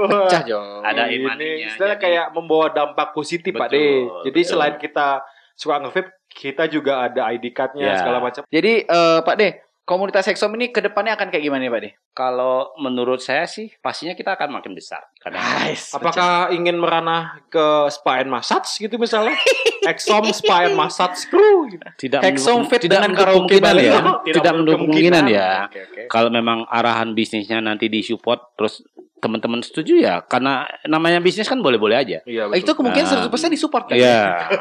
kan. 0.00 0.20
Pecah 0.24 0.42
John. 0.48 0.80
Ada 0.80 1.12
e-money-nya, 1.12 1.76
jadi- 1.76 2.00
kayak 2.00 2.26
membawa 2.32 2.72
dampak 2.72 3.12
positif 3.12 3.52
Pak 3.52 3.68
De. 3.68 4.08
Jadi 4.28 4.40
betul. 4.40 4.48
selain 4.48 4.74
kita 4.80 5.20
suka 5.52 5.76
nge-vape, 5.84 6.10
kita 6.30 6.64
juga 6.70 7.04
ada 7.04 7.28
ID 7.28 7.52
card-nya 7.52 7.92
Ya. 7.92 8.00
segala 8.00 8.18
macam. 8.22 8.42
Jadi 8.48 8.72
eh, 8.86 9.18
Pak 9.20 9.36
De, 9.36 9.48
komunitas 9.88 10.28
Hexom 10.28 10.52
ini 10.52 10.68
ke 10.68 10.84
depannya 10.84 11.16
akan 11.16 11.32
kayak 11.32 11.40
gimana 11.40 11.64
nih 11.64 11.72
Pak 11.72 11.80
De? 11.80 11.90
Kalau 12.12 12.76
menurut 12.76 13.18
saya 13.18 13.48
sih 13.48 13.72
pastinya 13.80 14.12
kita 14.12 14.36
akan 14.36 14.52
makin 14.52 14.76
besar. 14.76 15.00
Karena 15.16 15.40
Nice. 15.64 15.96
Apakah 15.96 16.52
ingin 16.52 16.76
meranah 16.76 17.40
ke 17.48 17.88
spa 17.88 18.20
and 18.20 18.28
massage 18.28 18.76
gitu 18.76 19.00
misalnya? 19.00 19.32
Exom 19.88 20.28
spa 20.30 20.68
and 20.68 20.76
massage 20.76 21.24
crew 21.26 21.64
gitu. 21.66 21.88
tidak 21.96 22.20
Hexom 22.20 22.68
fit 22.68 22.84
tidak 22.84 23.00
dengan 23.00 23.16
karaoke 23.16 23.56
Bali. 23.56 23.88
ya. 23.88 23.96
Tidak 24.28 24.36
Tidak 24.36 24.52
menutup 24.52 24.84
kemungkinan 24.84 25.24
ya. 25.26 25.50
Oke, 25.64 25.80
oke. 25.80 26.02
kalau 26.12 26.28
memang 26.28 26.68
arahan 26.68 27.16
bisnisnya 27.16 27.64
nanti 27.64 27.88
disupport 27.88 28.52
terus 28.52 28.84
teman-teman 29.18 29.58
setuju 29.58 29.98
ya 29.98 30.22
karena 30.22 30.62
namanya 30.86 31.18
bisnis 31.18 31.50
kan 31.50 31.58
boleh-boleh 31.58 31.98
aja. 31.98 32.18
Iya, 32.22 32.54
Eh, 32.54 32.62
itu 32.62 32.70
kemungkinan 32.70 33.02
Nah. 33.08 33.26
100% 33.26 33.50
disupport 33.50 33.84
kan? 33.90 33.96
Iya. 33.98 34.20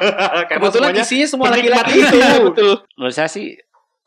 Kebetulan 0.50 0.96
semuanya 0.96 1.04
isinya 1.06 1.28
semua 1.30 1.48
laki-laki 1.54 1.94
itu. 2.02 2.18
Iya, 2.18 2.34
betul. 2.42 2.72
Menurut 2.98 3.14
saya 3.14 3.30
sih 3.30 3.54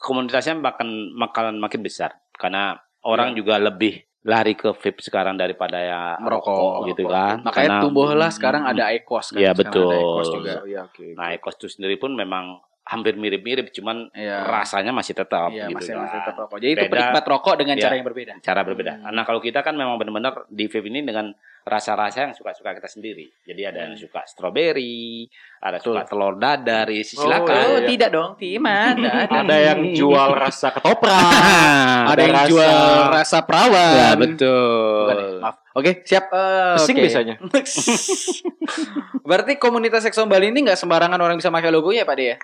komunitasnya 0.01 0.57
akan 0.57 0.89
bakalan 1.15 1.61
makin 1.61 1.85
besar 1.85 2.17
karena 2.35 2.81
orang 3.05 3.37
Iya. 3.37 3.37
juga 3.37 3.55
lebih 3.61 4.01
lari 4.21 4.53
ke 4.53 4.73
vape 4.73 5.01
sekarang 5.01 5.37
daripada 5.37 5.77
ya 5.77 6.01
Merokok. 6.21 6.53
rokok 6.53 6.81
gitu 6.93 7.05
kan. 7.09 7.41
Makanya 7.41 7.69
Karena- 7.73 7.81
tumbuhlah 7.81 8.31
sekarang 8.31 8.63
ada 8.65 8.93
Ecos 8.93 9.33
kan. 9.33 9.41
Iya, 9.41 9.53
ada 9.53 9.61
betul. 9.61 9.93
Ecos 9.97 10.29
juga. 10.29 10.53
Iya, 10.65 10.81
oke. 10.85 11.07
Nah, 11.17 11.27
Ecos 11.33 11.57
itu 11.57 11.67
sendiri 11.71 11.97
pun 11.97 12.13
memang 12.13 12.61
hampir 12.85 13.17
mirip-mirip, 13.17 13.73
cuman 13.73 14.13
Iya. 14.13 14.45
rasanya 14.45 14.93
masih 14.93 15.15
tetap 15.15 15.49
Iya, 15.49 15.69
gitu 15.69 15.77
masih 15.79 15.93
kan. 15.95 16.05
masih 16.05 16.19
tetap 16.21 16.37
rokok. 16.37 16.59
Jadi 16.59 16.69
itu 16.71 16.85
Beda. 16.85 16.93
penikmat 16.93 17.25
rokok 17.25 17.55
dengan 17.57 17.77
Iya. 17.77 17.83
cara 17.83 17.95
yang 17.97 18.07
berbeda. 18.07 18.33
Cara 18.43 18.61
berbeda. 18.61 18.93
Hmm. 18.99 19.13
Nah, 19.15 19.25
kalau 19.25 19.41
kita 19.41 19.61
kan 19.61 19.73
memang 19.73 19.97
benar-benar 19.97 20.33
di 20.49 20.65
vape 20.67 20.85
ini 20.85 21.01
dengan 21.01 21.33
rasa-rasa 21.61 22.25
yang 22.25 22.33
suka-suka 22.33 22.73
kita 22.73 22.87
sendiri. 22.87 23.29
Jadi 23.43 23.63
ada 23.63 23.85
yang 23.85 23.95
Hmm. 23.95 24.01
suka 24.01 24.25
strawberry, 24.25 25.29
ada 25.59 25.77
Betul. 25.77 25.93
suka 25.93 26.03
telur 26.05 26.35
dadar, 26.35 26.87
ya 26.87 26.99
Oh, 26.99 27.07
silakan. 27.07 27.55
iya, 27.55 27.67
Oh, 27.67 27.77
iya. 27.77 27.87
tidak 27.87 28.11
dong, 28.11 28.31
Tima. 28.35 28.79
Ada, 28.97 29.11
ada. 29.25 29.37
Ada 29.41 29.57
yang 29.63 29.81
jual 29.93 30.31
rasa 30.33 30.69
ketoprak. 30.71 31.21
ada 32.13 32.21
yang 32.21 32.35
rasa- 32.35 32.49
jual 32.49 32.81
rasa 33.11 33.39
perawan. 33.43 33.93
Ya, 33.95 34.11
betul. 34.15 35.05
Bukan 35.05 35.17
ya, 35.17 35.29
maaf. 35.41 35.57
Oke, 35.71 35.91
siap. 36.03 36.25
Eh, 36.29 36.75
Pesing 36.77 36.97
oke. 36.97 37.03
biasanya. 37.07 37.35
Berarti 39.29 39.53
komunitas 39.57 40.03
Exxon 40.03 40.27
Bali 40.27 40.51
ini 40.51 40.65
nggak 40.65 40.77
sembarangan 40.77 41.19
orang 41.19 41.37
bisa 41.37 41.49
pakai 41.49 41.71
logonya, 41.71 42.03
Pak 42.03 42.17
De 42.17 42.25
ya? 42.25 42.37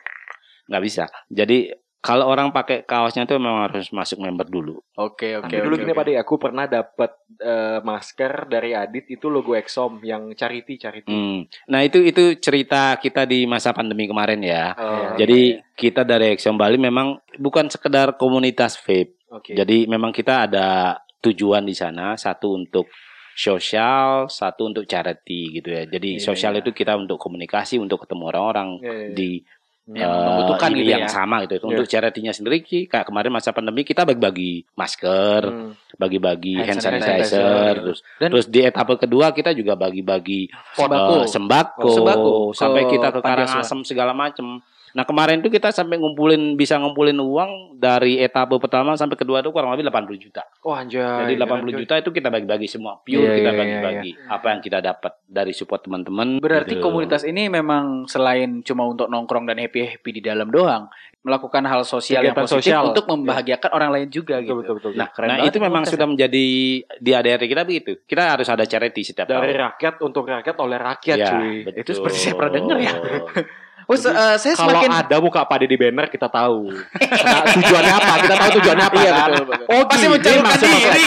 nggak 0.66 0.82
bisa. 0.82 1.04
Jadi 1.30 1.70
kalau 2.06 2.30
orang 2.30 2.54
pakai 2.54 2.86
kaosnya 2.86 3.26
itu 3.26 3.34
memang 3.34 3.66
harus 3.66 3.90
masuk 3.90 4.22
member 4.22 4.46
dulu. 4.46 4.78
Oke, 4.94 5.34
oke, 5.34 5.50
Dulu 5.50 5.75
oke. 5.75 5.82
gini 5.82 5.90
oke. 5.90 5.98
Pak 5.98 6.06
De, 6.06 6.12
aku 6.14 6.34
pernah 6.38 6.64
dapat 6.64 7.10
eh, 7.36 7.78
masker 7.82 8.46
dari 8.46 8.70
Adit 8.72 9.10
itu 9.10 9.26
logo 9.26 9.52
Exom 9.52 9.98
yang 10.00 10.30
charity 10.32 10.78
charity. 10.78 11.10
Hmm. 11.10 11.50
Nah 11.66 11.82
itu 11.82 11.98
itu 12.00 12.38
cerita 12.38 12.94
kita 12.96 13.26
di 13.26 13.42
masa 13.44 13.75
pandemi 13.75 14.06
kemarin 14.06 14.38
ya. 14.38 14.70
Oh, 14.72 15.18
Jadi 15.18 15.58
kita 15.75 16.06
dari 16.06 16.32
Action 16.32 16.54
Bali 16.54 16.78
memang 16.78 17.18
bukan 17.34 17.66
sekedar 17.66 18.14
komunitas 18.14 18.78
vape. 18.78 19.18
oke. 19.26 19.50
Jadi 19.52 19.84
memang 19.84 20.14
kita 20.14 20.46
ada 20.46 20.94
tujuan 21.18 21.66
di 21.66 21.75
sana 21.75 22.14
satu 22.14 22.54
untuk 22.54 22.86
sosial, 23.36 24.26
satu 24.26 24.64
untuk 24.66 24.88
charity 24.88 25.60
gitu 25.60 25.68
ya. 25.68 25.84
Jadi 25.84 26.16
Iya, 26.16 26.25
sosial 26.25 26.56
iya. 26.56 26.60
itu 26.64 26.72
kita 26.72 26.96
untuk 26.96 27.20
komunikasi, 27.20 27.76
untuk 27.76 28.02
ketemu 28.02 28.32
orang-orang 28.32 28.68
Iya, 28.80 28.88
iya, 28.88 28.96
iya. 28.96 29.12
di 29.12 29.30
Yang 29.87 30.11
eh, 30.11 30.19
membutuhkan 30.19 30.71
ini 30.75 30.83
gitu 30.83 30.90
yang 30.90 31.05
ya. 31.07 31.09
sama 31.09 31.37
gitu. 31.47 31.55
Iya. 31.57 31.66
Untuk 31.71 31.87
charity-nya 31.87 32.33
sendiri 32.35 32.59
kayak 32.66 33.07
kemarin 33.07 33.31
masa 33.31 33.55
pandemi 33.55 33.87
kita 33.87 34.02
bagi-bagi 34.02 34.66
masker, 34.75 35.43
Hmm. 35.47 35.71
bagi-bagi 35.95 36.59
hand 36.59 36.75
Hand 36.75 36.83
sanitizer, 36.83 37.23
sanitizer. 37.23 37.75
terus 37.78 37.99
Dan- 38.19 38.31
terus 38.35 38.47
di 38.50 38.61
etapa 38.61 38.99
kedua 38.99 39.31
kita 39.31 39.55
juga 39.55 39.78
bagi-bagi 39.78 40.50
Sembako. 40.75 41.14
eh, 41.16 41.26
sembako, 41.31 41.81
Oh, 41.81 41.95
sembako 41.95 42.31
sampai 42.50 42.83
kita 42.90 43.09
ke. 43.09 43.19
Karangasem 43.23 43.81
segala 43.87 44.11
macam. 44.11 44.59
Nah 44.96 45.04
kemarin 45.04 45.38
itu 45.38 45.52
kita 45.52 45.68
sampai 45.68 46.00
ngumpulin 46.00 46.56
bisa 46.56 46.80
ngumpulin 46.80 47.20
uang 47.20 47.50
dari 47.76 48.16
etapa 48.16 48.56
pertama 48.56 48.96
sampai 48.96 49.12
kedua 49.12 49.38
itu 49.38 49.52
kurang 49.52 49.68
lebih 49.70 49.84
80 49.84 50.16
juta. 50.18 50.40
Oh 50.64 50.72
anjay. 50.72 51.28
Jadi 51.28 51.36
80 51.36 51.76
juta 51.76 51.94
itu 51.96 52.08
kita 52.10 52.32
bagi-bagi 52.32 52.64
semua. 52.64 52.96
Pure 52.98 53.20
Iya, 53.20 53.36
kita 53.36 53.50
iya, 53.50 53.60
bagi-bagi 53.60 54.10
apa 54.24 54.46
yang 54.48 54.60
kita 54.64 54.78
dapat 54.80 55.12
dari 55.22 55.52
support 55.52 55.84
teman-teman. 55.84 56.40
Berarti 56.40 56.74
gitu. 56.74 56.82
komunitas 56.82 57.22
ini 57.22 57.46
memang 57.46 58.08
selain 58.08 58.64
cuma 58.64 58.88
untuk 58.88 59.06
nongkrong 59.06 59.44
dan 59.44 59.60
happy-happy 59.60 60.10
di 60.10 60.22
dalam 60.24 60.48
doang, 60.48 60.88
melakukan 61.20 61.60
hal 61.62 61.84
sosial 61.84 62.22
yang 62.22 62.32
Kegiatan 62.32 62.48
positif 62.48 62.72
sosial. 62.72 62.82
untuk 62.88 63.04
membahagiakan 63.04 63.70
orang 63.70 63.90
lain 63.92 64.08
juga 64.08 64.40
Betul, 64.40 64.46
gitu. 64.46 64.54
betul, 64.56 64.74
betul. 64.80 64.92
Nah, 64.96 65.08
keren 65.12 65.28
Nah, 65.28 65.38
itu 65.44 65.58
memang 65.60 65.82
sudah 65.84 66.06
menjadi 66.08 66.44
di 66.96 67.10
ADRT 67.12 67.44
kita 67.44 67.62
begitu. 67.62 68.00
Kita 68.00 68.32
harus 68.32 68.48
ada 68.48 68.64
charity 68.64 69.04
setiap 69.04 69.28
dari 69.28 69.52
tahun. 69.52 69.60
rakyat 69.68 69.94
untuk 70.00 70.24
rakyat 70.24 70.56
oleh 70.56 70.78
rakyat 70.80 71.16
Ya, 71.18 71.28
cuy. 71.28 71.68
betul. 71.68 71.80
Itu 71.84 71.90
seperti 71.92 72.16
saya 72.16 72.32
pernah 72.32 72.52
dengar 72.54 72.78
ya. 72.80 72.94
Oh, 73.87 73.95
se- 73.95 74.11
eh, 74.11 74.35
saya 74.35 74.55
Kalau 74.55 74.66
semakin 74.75 74.90
ada 74.93 75.16
muka 75.19 75.40
Pak 75.40 75.62
di 75.62 75.76
banner 75.76 76.07
kita 76.07 76.26
tahu. 76.26 76.75
Nah, 77.26 77.43
tujuannya 77.55 77.93
apa? 77.93 78.12
Kita 78.19 78.35
tahu 78.35 78.50
tujuannya 78.59 78.85
apa 78.85 78.99
Iya, 78.99 79.11
kan? 79.12 79.31
betul, 79.31 79.47
betul. 79.47 79.66
Oh, 79.69 79.83
Pasti 79.87 80.07
mencalonkan 80.09 80.59
diri. 80.59 81.05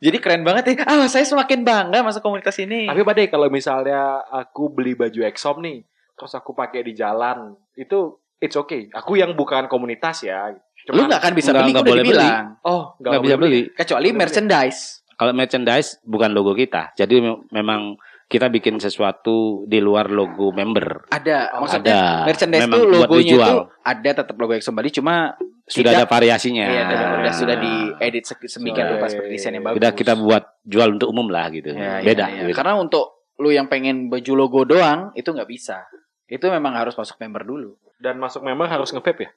Jadi 0.00 0.16
keren 0.18 0.42
banget 0.42 0.64
ya. 0.66 0.74
Ah, 0.84 1.06
saya 1.06 1.24
semakin 1.24 1.64
bangga 1.64 2.04
masuk 2.04 2.20
komunitas 2.20 2.56
ini. 2.58 2.84
Tapi 2.84 3.00
Pak 3.00 3.14
De 3.14 3.24
kalau 3.26 3.48
misalnya 3.48 4.20
aku 4.22 4.68
beli 4.68 4.92
baju 4.92 5.24
Exom 5.24 5.58
nih, 5.58 5.80
terus 6.12 6.32
aku 6.34 6.52
pakai 6.52 6.84
di 6.84 6.92
jalan, 6.92 7.56
itu 7.72 8.12
it's 8.36 8.52
okay. 8.54 8.92
Aku 8.92 9.16
yang 9.16 9.32
bukan 9.32 9.64
komunitas 9.64 10.20
ya. 10.22 10.52
lu 10.86 11.08
nggak 11.08 11.16
akan 11.18 11.32
bisa 11.32 11.48
Nggak- 11.48 11.56
beli, 11.58 11.72
nggak 11.72 11.80
udah 11.80 11.90
boleh 11.90 12.04
dibilang. 12.04 12.46
Oh, 12.60 12.82
nggak 12.98 13.22
bisa 13.22 13.36
beli. 13.38 13.60
Kecuali 13.72 14.06
Boleh 14.06 14.20
merchandise. 14.20 14.80
Kalau 15.14 15.32
merchandise 15.32 15.88
bukan 16.02 16.28
logo 16.28 16.52
kita. 16.52 16.92
Jadi 16.92 17.24
me- 17.24 17.40
memang 17.48 17.96
kita 18.24 18.48
bikin 18.48 18.76
sesuatu 18.76 19.62
di 19.64 19.78
luar 19.78 20.08
logo 20.08 20.50
member. 20.50 21.06
Ada, 21.08 21.54
Oh, 21.54 21.64
maksudnya 21.64 21.92
ada. 21.92 22.26
merchandise 22.26 22.62
Memang 22.64 22.80
buat 22.80 23.06
logonya 23.06 23.34
itu 23.36 23.54
ada 23.82 24.10
tetap 24.16 24.34
logo 24.34 24.52
Exxon 24.52 24.72
Bali 24.72 24.90
cuma 24.90 25.36
Sudah 25.64 25.92
tidak- 25.92 25.96
ada 25.96 26.06
variasinya. 26.06 26.64
Iya, 26.66 26.82
sudah, 26.82 26.96
Ah. 26.98 27.12
sudah, 27.14 27.32
sudah 27.32 27.56
diedit 27.56 28.24
se- 28.24 28.36
sedemikian 28.42 28.84
Sudah, 28.84 28.94
rupa 28.96 29.06
seperti 29.08 29.30
desain 29.32 29.52
yang 29.52 29.64
bagus. 29.64 29.78
Udah 29.78 29.90
kita 29.92 30.12
buat 30.14 30.44
jual 30.62 30.88
untuk 30.92 31.08
umum 31.08 31.28
lah 31.28 31.48
gitu. 31.48 31.70
Ya, 31.70 32.00
Beda. 32.00 32.26
iya. 32.28 32.44
gitu. 32.44 32.52
Karena 32.54 32.74
untuk 32.76 33.04
lu 33.36 33.48
yang 33.48 33.66
pengen 33.66 34.08
baju 34.08 34.32
logo 34.34 34.60
doang 34.64 35.12
itu 35.12 35.26
nggak 35.26 35.46
bisa. 35.46 35.84
Itu 36.24 36.48
memang 36.48 36.72
harus 36.74 36.92
masuk 36.92 37.16
member 37.18 37.42
dulu. 37.42 37.76
Dan 37.96 38.16
masuk 38.16 38.40
member 38.40 38.66
harus 38.66 38.88
nge-vape 38.90 39.20
ya? 39.20 39.30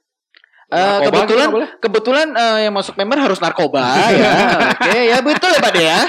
Eh, 0.68 0.76
Narkoba 0.76 1.24
kebetulan 1.24 1.48
kebetulan 1.80 2.28
eh, 2.30 2.58
yang 2.68 2.76
masuk 2.76 2.96
member 2.96 3.16
harus 3.18 3.40
narkoba 3.40 3.88
ya. 4.12 4.32
Oke, 4.76 5.00
ya 5.08 5.18
betul 5.22 5.48
ya 5.50 5.60
Pak 5.60 5.72
De 5.72 5.80
ya. 5.82 6.00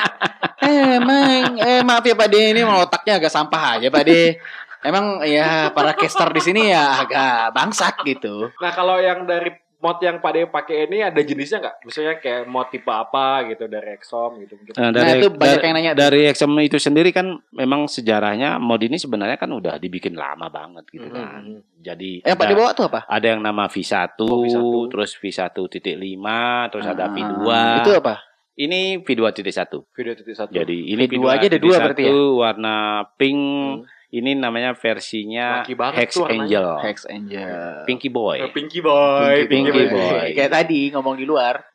Eh, 0.69 1.01
emang 1.01 1.17
eh 1.57 1.81
maaf 1.81 2.05
ya 2.05 2.13
Pak 2.13 2.29
De 2.29 2.41
ini 2.53 2.61
otaknya 2.63 3.17
agak 3.17 3.33
sampah 3.33 3.63
aja 3.75 3.89
Pak 3.89 4.05
De. 4.05 4.37
Emang 4.79 5.25
ya 5.25 5.73
para 5.73 5.91
caster 5.93 6.29
di 6.29 6.39
sini 6.41 6.69
ya 6.69 7.03
agak 7.03 7.51
bangsat 7.51 7.99
gitu. 8.05 8.53
Nah, 8.55 8.71
kalau 8.71 8.97
yang 8.97 9.25
dari 9.25 9.51
mod 9.77 9.99
yang 9.99 10.19
Pak 10.19 10.33
De 10.33 10.41
pakai 10.45 10.87
ini 10.87 11.01
ada 11.01 11.19
jenisnya 11.19 11.59
nggak? 11.61 11.77
Misalnya 11.83 12.15
kayak 12.19 12.43
mod 12.47 12.67
tipe 12.69 12.87
apa 12.89 13.47
gitu 13.49 13.67
dari 13.67 13.95
Exom 13.95 14.39
gitu 14.39 14.55
mungkin. 14.55 14.75
Nah, 14.75 14.91
Nah, 14.93 15.15
itu 15.15 15.29
banyak 15.29 15.39
dari, 15.53 15.65
yang 15.65 15.75
nanya 15.75 15.93
dari 15.95 16.21
Exxon 16.27 16.51
itu 16.59 16.79
sendiri 16.79 17.11
kan 17.11 17.27
memang 17.53 17.87
sejarahnya 17.87 18.59
mod 18.59 18.79
ini 18.81 18.99
sebenarnya 18.99 19.35
kan 19.35 19.51
udah 19.51 19.79
dibikin 19.79 20.15
lama 20.15 20.47
banget 20.47 20.87
gitu 20.89 21.07
Mhm. 21.07 21.15
kan. 21.15 21.43
Jadi 21.79 22.23
Eh 22.23 22.35
Pak 22.35 22.43
ada, 22.45 22.51
De 22.51 22.55
bawa 22.55 22.71
tuh 22.71 22.85
apa? 22.87 23.01
ada 23.05 23.27
yang 23.29 23.39
nama 23.39 23.67
V1, 23.67 24.19
Oh, 24.21 24.43
V1. 24.43 24.91
terus 24.91 25.11
V1.5, 25.15 26.27
terus 26.71 26.87
ada 26.87 27.05
Ah, 27.05 27.11
V2. 27.11 27.47
Itu 27.79 27.91
apa? 27.97 28.15
Ini 28.59 29.07
V2.1. 29.07 29.95
Video 29.95 30.13
titik 30.19 30.35
satu. 30.35 30.51
Jadi 30.51 30.91
ini 30.91 31.07
V2 31.07 31.23
aja 31.31 31.47
ada 31.47 31.61
dua 31.63 31.77
berarti 31.79 32.03
ya? 32.11 32.15
warna 32.35 33.07
pink. 33.15 33.39
Hmm. 33.39 33.97
Ini 34.09 34.41
namanya 34.41 34.73
versinya 34.73 35.61
Hex. 35.69 36.17
Angel. 36.17 36.81
Hex 36.81 37.05
Angel. 37.07 37.85
Pinky 37.85 38.09
Boy. 38.09 38.41
Eh, 38.41 38.51
Pinky 38.51 38.81
Boy, 38.81 39.45
Pinky 39.47 39.69
Pinky, 39.69 39.71
Boy. 39.71 39.87
Boy. 39.93 40.29
Kayak 40.33 40.53
tadi 40.59 40.91
ngomong 40.91 41.15
di 41.21 41.29
luar. 41.29 41.71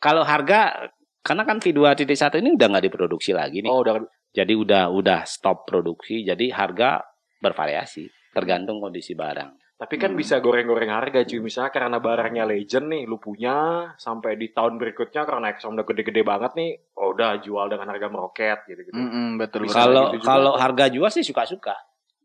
Kalau 0.00 0.24
harga 0.24 0.90
karena 1.22 1.44
kan 1.44 1.60
V2.1 1.60 2.40
ini 2.40 2.50
udah 2.56 2.66
nggak 2.66 2.84
diproduksi 2.88 3.30
lagi 3.36 3.62
nih. 3.62 3.70
Oh, 3.70 3.84
udah 3.84 4.02
Jadi 4.32 4.56
udah 4.58 4.90
udah 4.90 5.22
stop 5.28 5.68
produksi. 5.68 6.24
Jadi 6.24 6.50
harga 6.50 7.04
bervariasi 7.38 8.34
tergantung 8.34 8.82
kondisi 8.82 9.14
barang. 9.14 9.67
Tapi 9.78 9.94
kan 9.94 10.10
Hmm. 10.10 10.18
bisa 10.18 10.42
goreng-goreng 10.42 10.90
harga 10.90 11.22
cuy. 11.22 11.38
Misalnya 11.38 11.70
karena 11.70 11.96
barangnya 11.96 12.42
legend 12.44 12.86
nih, 12.88 13.02
lu 13.04 13.16
punya 13.16 13.54
sampai 13.94 14.34
di 14.34 14.50
tahun 14.50 14.74
berikutnya 14.74 15.22
karena 15.22 15.46
Exxon 15.48 15.72
udah 15.72 15.86
gede-gede 15.86 16.20
banget 16.20 16.52
nih, 16.52 16.70
oh 16.94 17.14
udah 17.14 17.38
jual 17.38 17.66
dengan 17.66 17.86
harga 17.86 18.06
meroket 18.06 18.66
gitu-gitu. 18.66 18.98
Betul 19.38 19.60
Bisa 19.64 19.78
betul. 19.78 19.94
Kalau 19.94 20.04
gitu 20.10 20.24
kalau 20.24 20.52
harga 20.54 20.84
jual 20.88 21.06
sih 21.08 21.22
suka-suka. 21.22 21.78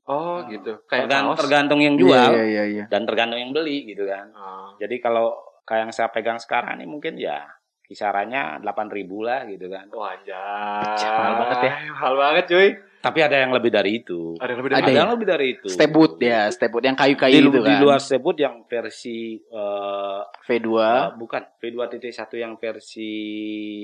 Oh, 0.04 0.42
gitu. 0.46 0.82
Kayak 0.84 1.08
Tergan- 1.08 1.26
kaos. 1.30 1.38
tergantung 1.40 1.80
yang 1.80 1.96
jual 1.96 2.12
Iya, 2.12 2.44
iya, 2.44 2.64
iya. 2.68 2.86
dan 2.90 3.06
tergantung 3.06 3.38
yang 3.38 3.54
beli 3.54 3.86
gitu 3.86 4.04
kan. 4.04 4.34
Ah. 4.34 4.74
Jadi 4.76 4.98
kalau 4.98 5.32
kayak 5.64 5.88
yang 5.88 5.94
saya 5.94 6.10
pegang 6.10 6.36
sekarang 6.38 6.76
ini 6.76 6.90
mungkin 6.90 7.16
ya 7.16 7.48
kisarannya 7.84 8.60
8.000 8.60 8.98
lah 9.22 9.46
gitu 9.46 9.70
kan. 9.70 9.86
Wah, 9.94 10.12
anjay. 10.12 11.06
Mahal 11.08 11.34
banget 11.38 11.58
ya. 11.62 11.74
Mahal 11.94 12.14
banget 12.18 12.44
cuy. 12.48 12.70
Tapi 13.04 13.20
ada 13.20 13.36
yang 13.36 13.52
lebih 13.52 13.68
dari 13.68 14.00
itu. 14.00 14.40
Ada 14.40 14.56
yang 14.56 14.60
lebih 14.64 14.72
dari 14.72 14.80
Ada 14.80 14.88
ya? 14.90 15.00
yang 15.04 15.12
lebih 15.12 15.28
dari 15.28 15.46
itu. 15.60 15.68
Step 15.68 15.92
boot 15.92 16.16
ya, 16.24 16.48
step 16.48 16.72
boot 16.72 16.84
yang 16.88 16.96
kayu-kayu 16.96 17.36
di, 17.36 17.44
itu 17.44 17.60
di 17.60 17.68
kan. 17.68 17.80
luar 17.84 18.00
stepwood 18.00 18.40
yang 18.40 18.64
versi 18.64 19.36
eh, 19.36 20.22
V2. 20.48 20.68
eh, 20.72 21.08
bukan 21.20 21.42
V2.1 21.60 22.00
yang 22.40 22.56
versi 22.56 23.12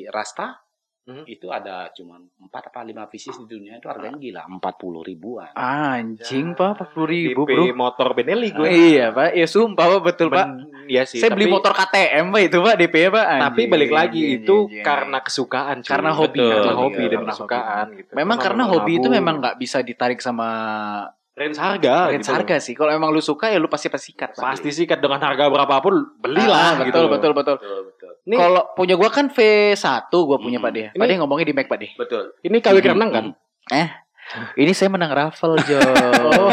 Rasta 0.08 0.69
Hmm. 1.10 1.26
itu 1.26 1.50
ada 1.50 1.90
cuma 1.90 2.22
4 2.22 2.70
apa 2.70 2.86
5 2.86 3.10
pieces 3.10 3.34
di 3.42 3.50
dunia 3.50 3.82
itu 3.82 3.90
harganya 3.90 4.14
gila 4.16 4.46
40 4.46 5.02
ribuan. 5.02 5.50
Anjing 5.58 6.54
pak, 6.54 6.94
40 6.94 7.10
ribu 7.10 7.42
DP 7.44 7.50
bro. 7.50 7.64
motor 7.74 8.14
Benelli 8.14 8.54
gue. 8.54 8.68
Iya 8.70 9.10
pak, 9.10 9.34
ya 9.34 9.50
sumpah 9.50 9.98
pak 9.98 10.02
betul 10.06 10.30
pak. 10.30 10.46
Men- 10.46 10.70
Iya 10.86 11.06
sih. 11.06 11.22
Saya 11.22 11.38
beli 11.38 11.46
tapi- 11.46 11.54
motor 11.54 11.74
KTM 11.74 12.26
pak 12.30 12.42
itu 12.46 12.58
pak 12.60 12.76
DP 12.76 12.96
ya 12.98 13.10
pak. 13.10 13.26
Tapi 13.26 13.42
Anjing, 13.46 13.70
balik 13.70 13.92
lagi 13.92 14.22
anjing, 14.22 14.38
itu 14.42 14.58
anjing. 14.66 14.82
karena 14.82 15.18
kesukaan 15.22 15.76
cuy. 15.82 15.90
Karena 15.90 16.12
hobi, 16.14 16.40
Betul, 16.42 16.50
karena 16.50 16.74
hobi 16.74 17.04
dan 17.04 17.10
karena 17.10 17.30
kesukaan 17.30 17.86
gitu. 17.94 18.12
Memang 18.14 18.38
karena 18.38 18.64
hobi 18.66 18.92
itu 18.98 19.08
memang 19.08 19.36
nggak 19.38 19.56
bisa 19.58 19.78
ditarik 19.82 20.18
sama 20.18 20.50
range 21.40 21.56
harga 21.56 21.96
range 22.06 22.20
gitu 22.20 22.28
loh. 22.28 22.36
harga 22.36 22.56
sih. 22.60 22.74
Kalau 22.76 22.92
emang 22.92 23.10
lu 23.10 23.20
suka 23.20 23.48
ya 23.48 23.56
lu 23.56 23.66
pasti 23.66 23.88
pasti 23.88 24.12
sikat. 24.12 24.36
Pasti 24.36 24.70
sih 24.70 24.84
kan 24.84 25.00
dengan 25.00 25.18
harga 25.18 25.48
berapapun 25.48 25.96
belilah 26.18 26.76
Ah, 26.76 26.84
gitu. 26.84 26.92
betul, 26.92 27.02
loh. 27.02 27.12
betul 27.12 27.32
betul 27.34 27.56
Betul, 27.56 27.80
betul. 27.88 28.12
Ini 28.22 28.36
Kalau 28.36 28.62
punya 28.76 28.94
gua 28.94 29.10
kan 29.10 29.26
V1 29.28 29.80
gua 30.12 30.38
punya 30.38 30.60
Hmm. 30.60 30.68
Pak 30.68 30.72
De. 30.72 30.84
Ini- 30.86 31.00
Pak 31.00 31.08
De 31.08 31.14
ngomongnya 31.16 31.48
di 31.48 31.56
Mac 31.56 31.66
Pak 31.66 31.78
De. 31.80 31.88
Betul. 31.96 32.24
ini 32.42 32.58
KW 32.60 32.76
Hmm, 32.76 32.90
renang 32.92 33.10
kan? 33.10 33.26
Ini 34.30 34.72
saya 34.72 34.94
menang 34.94 35.10
raffle, 35.10 35.58
Jo. 35.66 35.82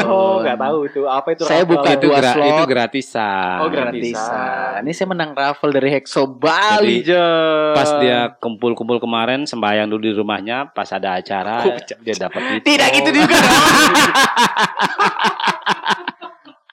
Oh, 0.08 0.40
nggak 0.40 0.56
tahu 0.56 0.78
itu 0.88 1.00
apa 1.04 1.28
itu. 1.30 1.44
Saya 1.44 1.60
buka 1.62 1.92
itu, 1.92 2.08
dua 2.08 2.18
gra- 2.18 2.32
slot. 2.32 2.48
itu 2.48 2.64
gratisan. 2.64 3.56
Oh, 3.60 3.68
gratisan. 3.68 4.80
Ini 4.80 4.92
saya 4.92 5.06
menang 5.06 5.30
raffle 5.30 5.68
dari 5.70 5.92
Hexo 5.92 6.24
Bali, 6.24 7.04
Jadi, 7.04 7.12
Jo. 7.12 7.28
Pas 7.76 7.90
dia 8.00 8.32
kumpul-kumpul 8.34 8.96
kemarin 8.96 9.44
sembahyang 9.44 9.86
dulu 9.86 10.00
di 10.02 10.12
rumahnya, 10.12 10.72
pas 10.72 10.88
ada 10.88 11.20
acara 11.20 11.68
dia 12.00 12.14
dapat 12.16 12.40
itu. 12.56 12.64
tidak 12.64 12.88
gitu 12.92 13.08
Oh. 13.08 13.16
juga. 13.20 13.36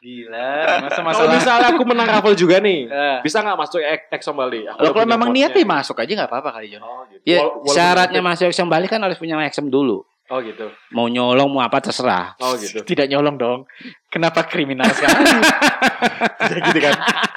Gila, 0.04 0.84
masa 0.84 1.00
Kalau 1.00 1.08
masalah. 1.16 1.32
misalnya 1.32 1.68
aku 1.72 1.84
menang 1.88 2.08
raffle 2.10 2.36
juga 2.36 2.60
nih, 2.60 2.80
Eh. 2.88 3.18
bisa 3.24 3.40
nggak 3.40 3.56
masuk 3.56 3.80
Exxon 4.12 4.36
Bali? 4.36 4.68
Aku 4.68 4.92
kalau 4.92 5.08
memang 5.08 5.32
ya 5.32 5.48
masuk 5.64 5.96
aja 5.96 6.12
nggak 6.12 6.28
apa-apa 6.28 6.60
kali, 6.60 6.76
Jo. 6.76 6.84
Oh, 6.84 7.08
gitu. 7.08 7.24
Ya, 7.24 7.40
Wal- 7.40 7.72
syaratnya 7.72 8.20
masuk 8.20 8.52
Exxon 8.52 8.68
Bali 8.68 8.88
kan 8.88 9.00
harus 9.00 9.16
punya 9.16 9.40
Exxon 9.40 9.72
dulu. 9.72 10.04
Oh 10.32 10.40
gitu. 10.40 10.72
Mau 10.96 11.12
nyolong 11.12 11.52
mau 11.52 11.60
apa 11.60 11.84
terserah. 11.84 12.40
Oh 12.40 12.56
gitu. 12.56 12.80
Tidak 12.88 13.12
nyolong 13.12 13.36
dong. 13.36 13.60
Kenapa 14.08 14.48
kriminal 14.48 14.88
sekali? 14.96 15.20
Tidak 16.48 16.62
gitu 16.72 16.80
kan? 16.80 16.94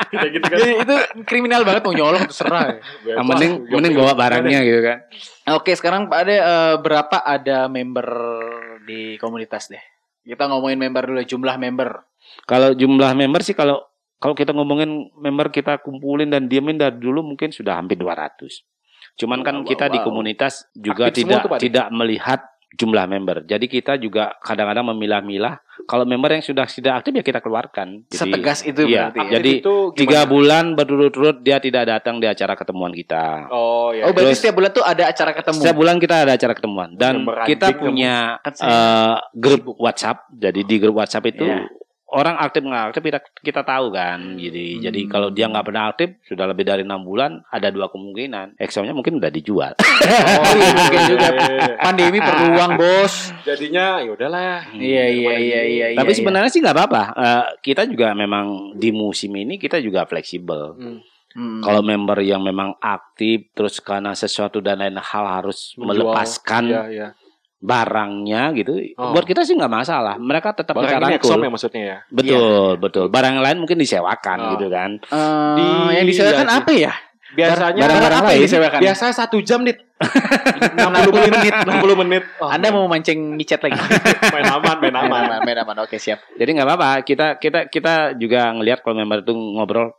Tidak 0.07 0.28
gitu 0.31 0.47
kan? 0.47 0.59
Ya, 0.62 0.71
itu 0.87 0.97
kriminal 1.26 1.66
banget 1.66 1.83
mau 1.83 1.95
nyolong 1.99 2.31
terserah. 2.31 2.78
Yang 3.19 3.26
mending 3.26 3.52
mending 3.75 3.93
bawa 3.99 4.12
barangnya 4.14 4.61
gitu 4.62 4.81
kan. 4.87 4.99
Oke, 5.59 5.75
sekarang 5.75 6.07
Pak 6.07 6.19
Ade 6.23 6.37
eh, 6.38 6.75
berapa 6.78 7.26
ada 7.26 7.66
member 7.66 8.07
di 8.87 9.19
komunitas 9.19 9.66
deh? 9.66 9.83
Kita 10.23 10.47
ngomongin 10.47 10.78
member 10.78 11.11
dulu, 11.11 11.23
jumlah 11.26 11.59
member. 11.59 11.90
Kalau 12.47 12.71
jumlah 12.75 13.12
member 13.19 13.43
sih 13.43 13.55
kalau 13.55 13.83
kalau 14.23 14.33
kita 14.38 14.55
ngomongin 14.55 15.11
member 15.19 15.50
kita 15.50 15.83
kumpulin 15.83 16.31
dan 16.31 16.47
diemin 16.47 16.78
dari 16.78 16.97
dulu 16.97 17.23
mungkin 17.23 17.50
sudah 17.50 17.76
hampir 17.83 17.99
200. 17.99 18.47
Cuman 19.16 19.40
kan 19.43 19.64
Wow, 19.64 19.69
kita 19.69 19.87
di 19.88 19.99
wow. 20.00 20.07
komunitas 20.07 20.69
juga 20.76 21.09
Aktif 21.09 21.25
tidak 21.25 21.43
tuh, 21.49 21.61
tidak 21.61 21.87
melihat 21.93 22.40
jumlah 22.76 23.04
member. 23.09 23.49
Jadi 23.49 23.66
kita 23.66 23.97
juga 23.97 24.37
kadang-kadang 24.45 24.92
memilah-milah. 24.92 25.64
Kalau 25.88 26.04
member 26.04 26.37
yang 26.37 26.45
sudah 26.45 26.68
tidak 26.68 27.00
aktif 27.00 27.12
ya 27.16 27.25
kita 27.25 27.40
keluarkan. 27.40 28.04
Jadi, 28.09 28.16
Setegas 28.21 28.59
itu 28.64 28.80
iya, 28.85 29.09
berarti 29.09 29.21
ya. 29.21 29.30
jadi 29.38 29.50
itu 29.61 29.75
tiga 29.97 30.21
bulan 30.25 30.73
berturut-turut 30.73 31.40
dia 31.40 31.61
tidak 31.61 31.88
datang 31.88 32.21
di 32.21 32.26
acara 32.28 32.52
ketemuan 32.56 32.92
kita. 32.92 33.49
Oh 33.49 33.92
ya. 33.92 34.09
Oh, 34.09 34.12
berarti 34.12 34.33
Terus- 34.33 34.40
setiap 34.40 34.54
bulan 34.61 34.71
tuh 34.73 34.85
ada 34.85 35.04
acara 35.09 35.33
ketemu. 35.33 35.59
Setiap 35.61 35.76
bulan 35.76 35.97
kita 35.97 36.14
ada 36.26 36.33
acara 36.37 36.52
ketemuan 36.52 36.90
dan 36.97 37.25
kita 37.49 37.66
punya 37.76 38.40
eh, 38.45 39.16
grup 39.37 39.76
WhatsApp. 39.80 40.28
Jadi 40.33 40.61
di 40.64 40.76
grup 40.76 41.00
WhatsApp 41.00 41.28
itu 41.33 41.45
Iya. 41.45 41.64
Orang 42.07 42.39
aktif 42.39 42.63
nggak 42.63 42.85
aktif 42.95 43.03
kita 43.03 43.19
kita 43.43 43.63
tahu 43.67 43.91
kan. 43.91 44.39
Jadi 44.39 44.79
Hmm. 44.79 44.83
jadi 44.87 45.01
kalau 45.11 45.29
dia 45.35 45.51
nggak 45.51 45.67
pernah 45.67 45.91
aktif 45.91 46.15
sudah 46.23 46.47
lebih 46.47 46.63
dari 46.63 46.87
enam 46.87 47.03
bulan 47.03 47.43
ada 47.51 47.67
dua 47.75 47.91
kemungkinan. 47.91 48.55
Exxonnya 48.57 48.95
mungkin 48.95 49.19
udah 49.19 49.31
dijual. 49.31 49.75
Oh, 50.37 50.55
iya, 50.55 50.71
mungkin 50.71 51.01
juga. 51.11 51.29
iya, 51.35 51.47
iya. 51.51 51.75
Pandemi 51.83 52.19
perlu 52.23 52.47
uang, 52.55 52.73
Bos. 52.79 53.15
Jadinya 53.43 53.99
ya 53.99 54.11
udahlah. 54.13 54.71
Iya, 54.71 55.05
iya, 55.11 55.35
iya, 55.35 55.61
iya. 55.67 55.87
Tapi 55.99 56.13
iya. 56.15 56.19
sebenarnya 56.23 56.51
sih 56.53 56.61
nggak 56.63 56.77
apa-apa. 56.77 57.03
Eh, 57.17 57.45
kita 57.65 57.83
juga 57.91 58.15
memang 58.15 58.77
di 58.79 58.95
musim 58.95 59.35
ini 59.35 59.59
kita 59.59 59.83
juga 59.83 60.07
fleksibel. 60.07 60.79
Hmm. 60.79 60.99
Hmm. 61.37 61.61
Kalau 61.61 61.83
member 61.85 62.23
yang 62.25 62.41
memang 62.41 62.79
aktif 62.81 63.51
terus 63.53 63.77
karena 63.83 64.17
sesuatu 64.17 64.63
dan 64.65 64.81
lain 64.81 64.97
hal 64.97 65.25
harus 65.27 65.77
Menjual. 65.77 66.09
melepaskan 66.09 66.65
Iya, 66.65 66.83
iya. 66.89 67.09
Barangnya 67.66 68.54
gitu, 68.54 68.73
Oh. 68.94 69.11
buat 69.11 69.26
kita 69.26 69.42
sih 69.42 69.52
nggak 69.52 69.73
masalah. 69.73 70.14
Mereka 70.16 70.54
tetap 70.54 70.73
bisa 70.73 70.87
Barang 70.87 71.02
ini 71.02 71.06
rangkul. 71.11 71.18
Exxon 71.18 71.40
ya 71.40 71.50
maksudnya 71.50 71.82
ya. 71.82 71.99
Betul, 72.08 72.70
betul. 72.78 73.04
Barang 73.08 73.37
lain 73.37 73.58
mungkin 73.58 73.76
disewakan 73.76 74.38
Oh. 74.40 74.50
gitu 74.54 74.66
kan. 74.68 74.90
Eh, 75.02 75.54
Di- 75.56 75.94
yang 75.96 76.06
disewakan 76.06 76.46
iya, 76.46 76.56
apa 76.56 76.70
ya? 76.73 76.92
Biasanya 77.26 77.82
Barang-barang 77.82 78.16
apa 78.16 78.25
yang 78.25 78.32
lain. 78.32 78.46
disewakan? 78.46 78.78
biasanya 78.80 79.14
satu 79.14 79.37
jam 79.42 79.61
nih. 79.66 79.76
60 79.96 81.26
menit, 81.26 81.52
60 81.58 81.96
menit. 81.99 82.23
Oh, 82.38 82.49
Anda 82.49 82.68
mau 82.70 82.87
mancing 82.87 83.35
micet 83.35 83.61
lagi? 83.61 83.76
main 84.35 84.46
aman, 84.46 84.76
main 84.78 84.94
Main 84.94 84.96
aman. 85.02 85.23
aman, 85.26 85.40
main 85.42 85.58
aman. 85.58 85.76
Oke, 85.82 85.96
siap. 85.96 86.23
Jadi 86.32 86.50
nggak 86.52 86.64
apa-apa. 86.64 86.90
Kita 87.02 87.37
kita 87.37 87.66
kita 87.66 87.94
juga 88.14 88.52
ngelihat 88.52 88.80
kalau 88.80 88.96
member 88.96 89.20
itu 89.20 89.32
ngobrol 89.32 89.90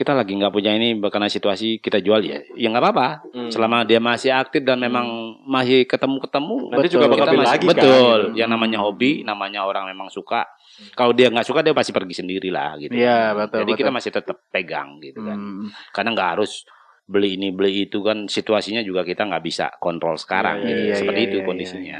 kita 0.00 0.16
lagi 0.16 0.32
nggak 0.32 0.48
punya 0.48 0.72
ini 0.72 0.96
karena 1.04 1.28
situasi 1.28 1.76
kita 1.76 2.00
jual 2.00 2.24
ya 2.24 2.40
ya 2.50 2.66
nggak 2.66 2.80
apa-apa 2.80 3.08
Hmm. 3.30 3.52
selama 3.52 3.84
dia 3.84 4.00
masih 4.00 4.32
aktif 4.32 4.64
dan 4.64 4.80
memang 4.80 5.04
masih 5.44 5.84
ketemu-ketemu 5.84 6.72
Nanti 6.72 6.88
juga 6.88 7.06
bakal 7.06 7.20
kita 7.20 7.32
masih- 7.34 7.44
lagi 7.44 7.60
kan, 7.60 7.70
betul 7.70 8.18
gitu. 8.24 8.34
yang 8.34 8.48
namanya 8.48 8.78
hobi 8.80 9.20
namanya 9.22 9.60
orang 9.62 9.84
memang 9.84 10.08
suka 10.08 10.48
kalau 10.94 11.12
dia 11.12 11.28
nggak 11.28 11.44
suka 11.44 11.60
dia 11.60 11.70
pasti 11.70 11.92
pergi 11.92 12.16
sendiri 12.16 12.48
lah 12.48 12.74
gitu 12.74 12.96
Iya, 12.96 13.36
betul, 13.36 13.60
jadi 13.60 13.72
kita 13.74 13.84
betul. 13.86 13.96
masih 14.00 14.10
tetap 14.10 14.36
pegang 14.48 14.88
gitu 14.98 15.20
kan 15.20 15.36
Hmm. 15.36 15.68
karena 15.92 16.08
nggak 16.10 16.30
harus 16.34 16.64
beli 17.04 17.34
ini 17.34 17.50
beli 17.50 17.84
itu 17.84 18.00
kan 18.00 18.24
situasinya 18.24 18.80
juga 18.80 19.02
kita 19.02 19.22
nggak 19.22 19.42
bisa 19.42 19.68
kontrol 19.76 20.16
sekarang 20.16 20.58
Iya, 20.58 20.66
gitu. 20.66 20.80
iya, 20.80 20.94
seperti 20.96 21.20
iya, 21.20 21.28
itu 21.28 21.36
iya, 21.36 21.44
kondisinya 21.44 21.98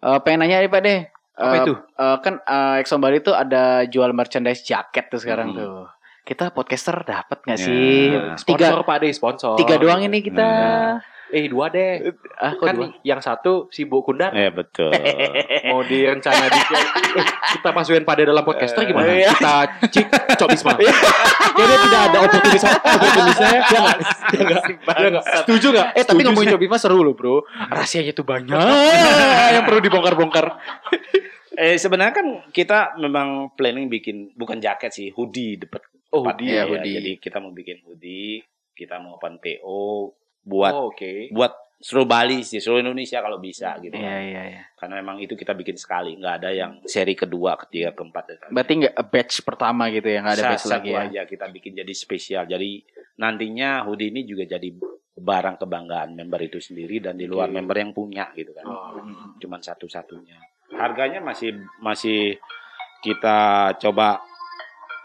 Eh, 0.00 0.18
pengen 0.20 0.40
nanya 0.40 0.58
nih 0.58 0.68
Pak 0.68 0.80
deh. 0.80 1.00
Apa 1.36 1.54
Eh, 1.54 1.60
itu? 1.62 1.74
eh, 1.76 2.16
kan 2.18 2.34
eh, 2.38 2.80
Exxon 2.80 2.98
Bali 2.98 3.20
tuh 3.20 3.32
ada 3.32 3.84
jual 3.84 4.10
merchandise 4.10 4.60
jaket 4.62 5.08
tuh 5.08 5.16
sekarang 5.18 5.52
Hmm. 5.52 5.58
tuh. 5.58 5.84
Kita 6.22 6.50
podcaster 6.50 6.94
dapat 7.00 7.42
nggak 7.42 7.58
Ya. 7.58 7.64
sih? 7.64 8.12
Tiga 8.44 8.70
Sponsor 8.70 8.82
Pak 8.82 8.96
deh, 8.98 9.10
sponsor. 9.10 9.54
tiga 9.56 9.74
doang 9.76 10.00
ini 10.00 10.20
kita. 10.20 10.48
Eh, 11.28 11.46
dua 11.46 11.70
deh. 11.70 12.10
Ah, 12.34 12.52
kok 12.52 12.64
Kan 12.64 12.74
dua? 12.74 12.90
yang 13.02 13.18
satu 13.18 13.70
sibuk 13.70 14.02
kundang. 14.02 14.30
eh 14.32 14.50
betul 14.50 14.90
Mau 15.70 15.78
direncana 15.80 16.44
di 16.44 16.58
eh, 16.58 17.26
kita 17.52 17.70
masukin 17.70 18.02
pada 18.02 18.22
dalam 18.22 18.42
podcaster 18.42 18.82
gimana? 18.82 19.06
Iya. 19.06 19.30
Kita 19.32 19.54
cik 19.86 20.06
cok 20.34 20.48
bisma. 20.48 20.74
Jadi 20.74 21.74
tidak 21.80 22.00
ada 22.04 22.18
oportunis 22.20 22.62
oportunisnya 22.66 23.46
ya 23.48 23.60
enggak? 23.62 23.98
Ya 24.28 24.40
enggak? 24.40 24.62
Ya 24.92 25.06
enggak? 25.08 25.24
Setuju 25.40 25.66
enggak? 25.70 25.86
Eh 25.94 26.04
tapi 26.04 26.20
ngomongin 26.20 26.48
Cobi 26.50 26.66
mah 26.66 26.78
seru 26.78 26.98
loh 27.00 27.14
bro 27.14 27.46
Rahasianya 27.46 28.10
tuh 28.10 28.22
banyak 28.24 28.50
Yang 29.54 29.64
perlu 29.64 29.80
dibongkar-bongkar 29.80 30.46
Eh 31.52 31.76
sebenarnya 31.76 32.10
kan 32.12 32.26
kita 32.48 32.96
memang 32.96 33.52
planning 33.52 33.86
bikin 33.86 34.32
bukan 34.32 34.58
jaket 34.58 34.90
sih, 34.90 35.08
hoodie 35.10 35.58
dapat. 35.58 35.84
Oh, 36.10 36.22
hoodie, 36.22 36.50
ya. 36.50 36.62
ya, 36.62 36.64
hoodie. 36.66 36.94
Jadi 36.96 37.12
kita 37.18 37.38
mau 37.38 37.50
bikin 37.50 37.78
hoodie, 37.82 38.42
kita 38.72 38.98
mau 38.98 39.14
open 39.14 39.38
PO 39.38 40.10
buat 40.42 40.72
Oh, 40.72 40.90
oke. 40.90 41.30
buat 41.30 41.52
seluruh 41.76 42.04
Bali 42.04 42.42
sih, 42.42 42.58
seluruh 42.58 42.82
Indonesia 42.82 43.18
kalau 43.18 43.38
bisa 43.38 43.78
gitu. 43.78 43.94
Iya 43.94 44.16
iya 44.20 44.42
iya 44.50 44.62
Karena 44.74 44.98
memang 44.98 45.16
itu 45.16 45.32
kita 45.32 45.52
bikin 45.52 45.74
sekali, 45.74 46.12
nggak 46.14 46.34
ada 46.36 46.50
yang 46.50 46.72
seri 46.84 47.14
kedua, 47.14 47.56
ketiga, 47.56 47.92
keempat. 47.92 48.24
dan. 48.26 48.50
Berarti 48.50 48.72
nggak 48.80 48.96
batch 49.06 49.34
pertama 49.40 49.88
gitu 49.88 50.06
ya 50.06 50.20
Nggak 50.20 50.34
ada 50.34 50.44
Sa- 50.44 50.50
batch 50.50 50.64
satu 50.66 50.74
lagi 50.76 50.90
ya 50.90 51.00
aja 51.06 51.20
kita 51.24 51.46
bikin 51.48 51.72
jadi 51.74 51.92
spesial. 51.94 52.44
Jadi 52.44 52.84
nantinya 53.16 53.84
hoodie 53.84 54.10
ini 54.10 54.24
juga 54.24 54.44
jadi 54.44 54.68
barang 55.14 55.56
kebanggaan 55.56 56.12
member 56.12 56.40
itu 56.40 56.58
sendiri 56.58 56.98
dan 56.98 57.14
di 57.14 57.24
luar 57.24 57.48
Oke. 57.48 57.56
member 57.56 57.76
yang 57.76 57.92
punya 57.92 58.28
gitu 58.32 58.50
kan. 58.50 58.64
Oh. 58.64 58.96
Cuman 59.36 59.60
satu-satunya. 59.60 60.36
Harganya 60.72 61.20
masih 61.20 61.52
masih 61.78 62.40
kita 63.00 63.38
coba 63.78 64.20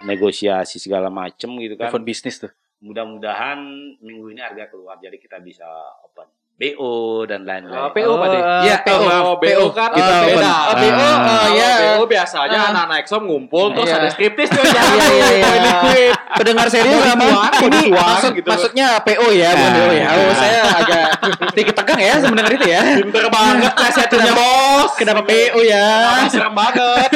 negosiasi 0.04 0.82
segala 0.82 1.08
macem 1.08 1.48
gitu 1.62 1.80
kan. 1.80 1.88
Telepon 1.88 2.04
bisnis 2.04 2.42
tuh 2.42 2.52
Mudah-mudahan 2.84 3.58
minggu 4.04 4.36
ini 4.36 4.42
harga 4.44 4.68
keluar 4.68 5.00
jadi 5.00 5.16
kita 5.16 5.40
bisa 5.40 5.66
open 6.04 6.28
BO 6.56 6.92
dan 7.28 7.44
lain-lain. 7.44 7.68
Ah, 7.68 7.92
PO 7.92 8.16
Pak 8.16 8.28
deh. 8.30 8.42
Iya 8.64 8.76
PO, 8.80 8.96
Oh, 9.04 9.36
BO 9.36 9.66
kan 9.70 9.92
Kita 9.92 10.08
ah, 10.08 10.24
open. 10.24 10.32
beda. 10.32 10.48
Ah. 10.48 10.64
BO, 10.74 10.96
oh, 10.96 11.16
Kalau 11.20 11.52
iya. 11.52 11.72
BO 11.92 12.04
biasanya 12.08 12.56
Ah. 12.58 12.70
anak-anak 12.72 12.98
Exxon 13.04 13.22
ngumpul 13.22 13.66
terus 13.76 13.92
Iya. 13.92 14.00
ada 14.00 14.08
striptis 14.08 14.48
tuh 14.48 14.64
Iya 14.64 14.82
iya 14.88 15.28
iya 15.36 15.50
liquid. 15.62 16.12
Pendengar 16.16 16.68
serius 16.70 16.96
mau 17.12 17.28
Ini 17.60 17.82
maksud, 17.92 18.32
gitu. 18.34 18.48
maksudnya 18.48 18.88
PO 19.00 19.28
ya 19.30 19.50
bukan 19.52 19.68
Ah. 19.68 19.76
BO 19.76 19.92
ya 19.94 20.08
Oh 20.08 20.32
saya 20.34 20.60
agak 20.80 21.06
sedikit 21.52 21.76
tegang 21.76 22.00
ya 22.00 22.14
sebenarnya 22.18 22.56
itu 22.56 22.68
ya 22.70 22.82
Pinter 23.04 23.26
banget 23.28 23.72
plesetannya 23.76 24.32
bos. 24.34 24.92
Kenapa 24.96 25.22
PO 25.22 25.60
ya 25.62 25.88
Ah, 26.08 26.24
serem 26.26 26.54
banget. 26.56 27.10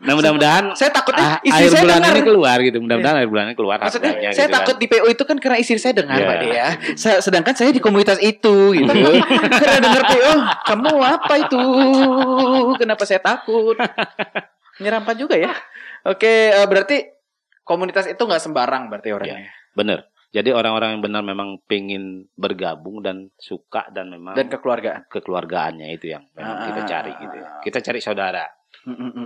Nah, 0.00 0.14
mudah-mudahan 0.14 0.64
Saya 0.72 0.90
takutnya 0.90 1.26
ah, 1.34 1.36
istri 1.42 1.66
saya 1.68 1.82
bulan 1.82 1.98
dengar 1.98 2.12
ini 2.12 2.22
keluar 2.22 2.56
gitu. 2.60 2.78
Mudah-mudahan 2.78 3.16
akhir 3.18 3.28
bulan 3.28 3.44
ini 3.44 3.56
keluar 3.56 3.76
Maksudnya 3.80 4.12
saya 4.30 4.46
gitu 4.46 4.54
takut 4.54 4.74
kan. 4.74 4.80
di 4.80 4.86
PO 4.86 5.06
itu 5.08 5.22
kan 5.24 5.36
karena 5.36 5.56
istri 5.58 5.74
saya 5.76 5.94
dengar 5.96 6.16
Iya. 6.16 6.26
Pak 6.28 6.36
ya. 6.44 6.68
Se- 6.94 7.18
Sedangkan 7.48 7.64
saya 7.64 7.72
di 7.72 7.80
komunitas 7.80 8.20
itu 8.20 8.76
gitu. 8.76 8.92
karena 9.56 9.78
dengar 9.80 10.02
PO, 10.04 10.32
kamu 10.68 10.88
apa 11.00 11.34
itu? 11.40 11.60
Kenapa 12.76 13.08
saya 13.08 13.24
takut? 13.24 13.72
Menyeramkan 14.76 15.16
juga 15.16 15.32
ya. 15.34 15.56
Oke, 16.04 16.52
eh, 16.52 16.66
berarti 16.68 17.08
komunitas 17.64 18.04
itu 18.04 18.20
nggak 18.20 18.36
sembarang 18.38 18.92
berarti 18.92 19.08
orangnya. 19.10 19.48
Bener. 19.72 20.04
Jadi 20.28 20.52
orang-orang 20.52 20.92
yang 20.92 21.02
benar 21.02 21.24
memang 21.24 21.56
pengen 21.64 22.28
bergabung 22.36 23.00
dan 23.00 23.32
suka 23.34 23.88
dan 23.88 24.12
memang 24.12 24.36
Dan 24.36 24.52
kekeluargaan. 24.52 25.08
kekeluargaannya 25.08 25.88
itu 25.88 26.12
yang 26.12 26.28
memang 26.36 26.68
kita 26.68 26.80
Ah. 26.84 26.86
cari 26.86 27.12
gitu 27.16 27.32
ya. 27.34 27.48
Kita 27.64 27.78
cari 27.80 28.00
saudara. 28.04 28.44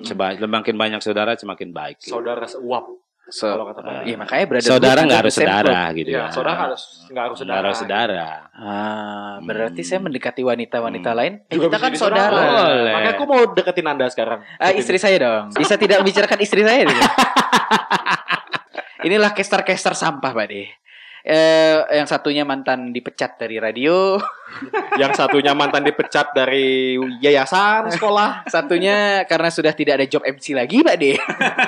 Semakin 0.06 0.78
banyak 0.78 1.02
saudara 1.02 1.34
semakin 1.34 1.74
baik. 1.74 1.98
gitu. 1.98 2.14
Saudara 2.14 2.46
seuap. 2.46 2.86
So, 3.24 3.46
Kalau 3.48 3.64
kata 3.64 3.80
Pak. 3.80 4.02
iya 4.02 4.16
makanya 4.18 4.44
berada 4.44 4.66
Saudara 4.66 5.00
nggak 5.02 5.20
harus 5.22 5.34
saudara 5.34 5.78
gitu 5.94 6.10
Ya, 6.10 6.18
ya. 6.18 6.26
saudara 6.28 6.56
harus 6.58 6.82
nggak 7.06 7.22
harus 7.22 7.36
saudara. 7.38 7.58
harus 7.62 7.76
saudara. 7.78 8.26
Ah, 8.52 9.34
berarti 9.40 9.80
Hmm. 9.80 9.88
saya 9.88 10.00
mendekati 10.00 10.42
wanita-wanita 10.42 11.08
Hmm. 11.08 11.16
lain. 11.16 11.32
Eh, 11.46 11.54
Juga 11.54 11.66
kita 11.70 11.78
kan 11.78 11.92
saudara. 11.94 12.34
Boleh. 12.34 12.92
Makanya 12.92 13.12
aku 13.14 13.24
mau 13.24 13.42
deketin 13.48 13.86
Anda 13.86 14.06
sekarang. 14.06 14.42
Ah, 14.58 14.74
istri 14.74 14.98
saya 14.98 15.16
dong. 15.16 15.54
Bisa 15.54 15.74
tidak 15.76 16.02
membicarakan 16.02 16.38
istri 16.40 16.60
saya 16.60 16.82
gitu. 16.82 16.98
Inilah 19.02 19.30
caster-caster 19.30 19.94
sampah, 19.94 20.30
Pak 20.30 20.46
De. 20.46 20.70
Eh, 21.22 21.78
yang 21.94 22.10
satunya 22.10 22.42
mantan 22.42 22.90
dipecat 22.90 23.38
dari 23.38 23.62
radio, 23.62 24.18
Yang 25.00 25.12
satunya 25.16 25.52
mantan 25.56 25.86
dipecat 25.86 26.34
dari 26.36 26.98
yayasan 27.22 27.88
sekolah. 27.94 28.44
satunya 28.48 29.24
karena 29.24 29.48
sudah 29.48 29.72
tidak 29.72 30.02
ada 30.02 30.06
job 30.08 30.22
MC 30.26 30.52
lagi, 30.52 30.84
Pak 30.84 30.96
De. 30.98 31.12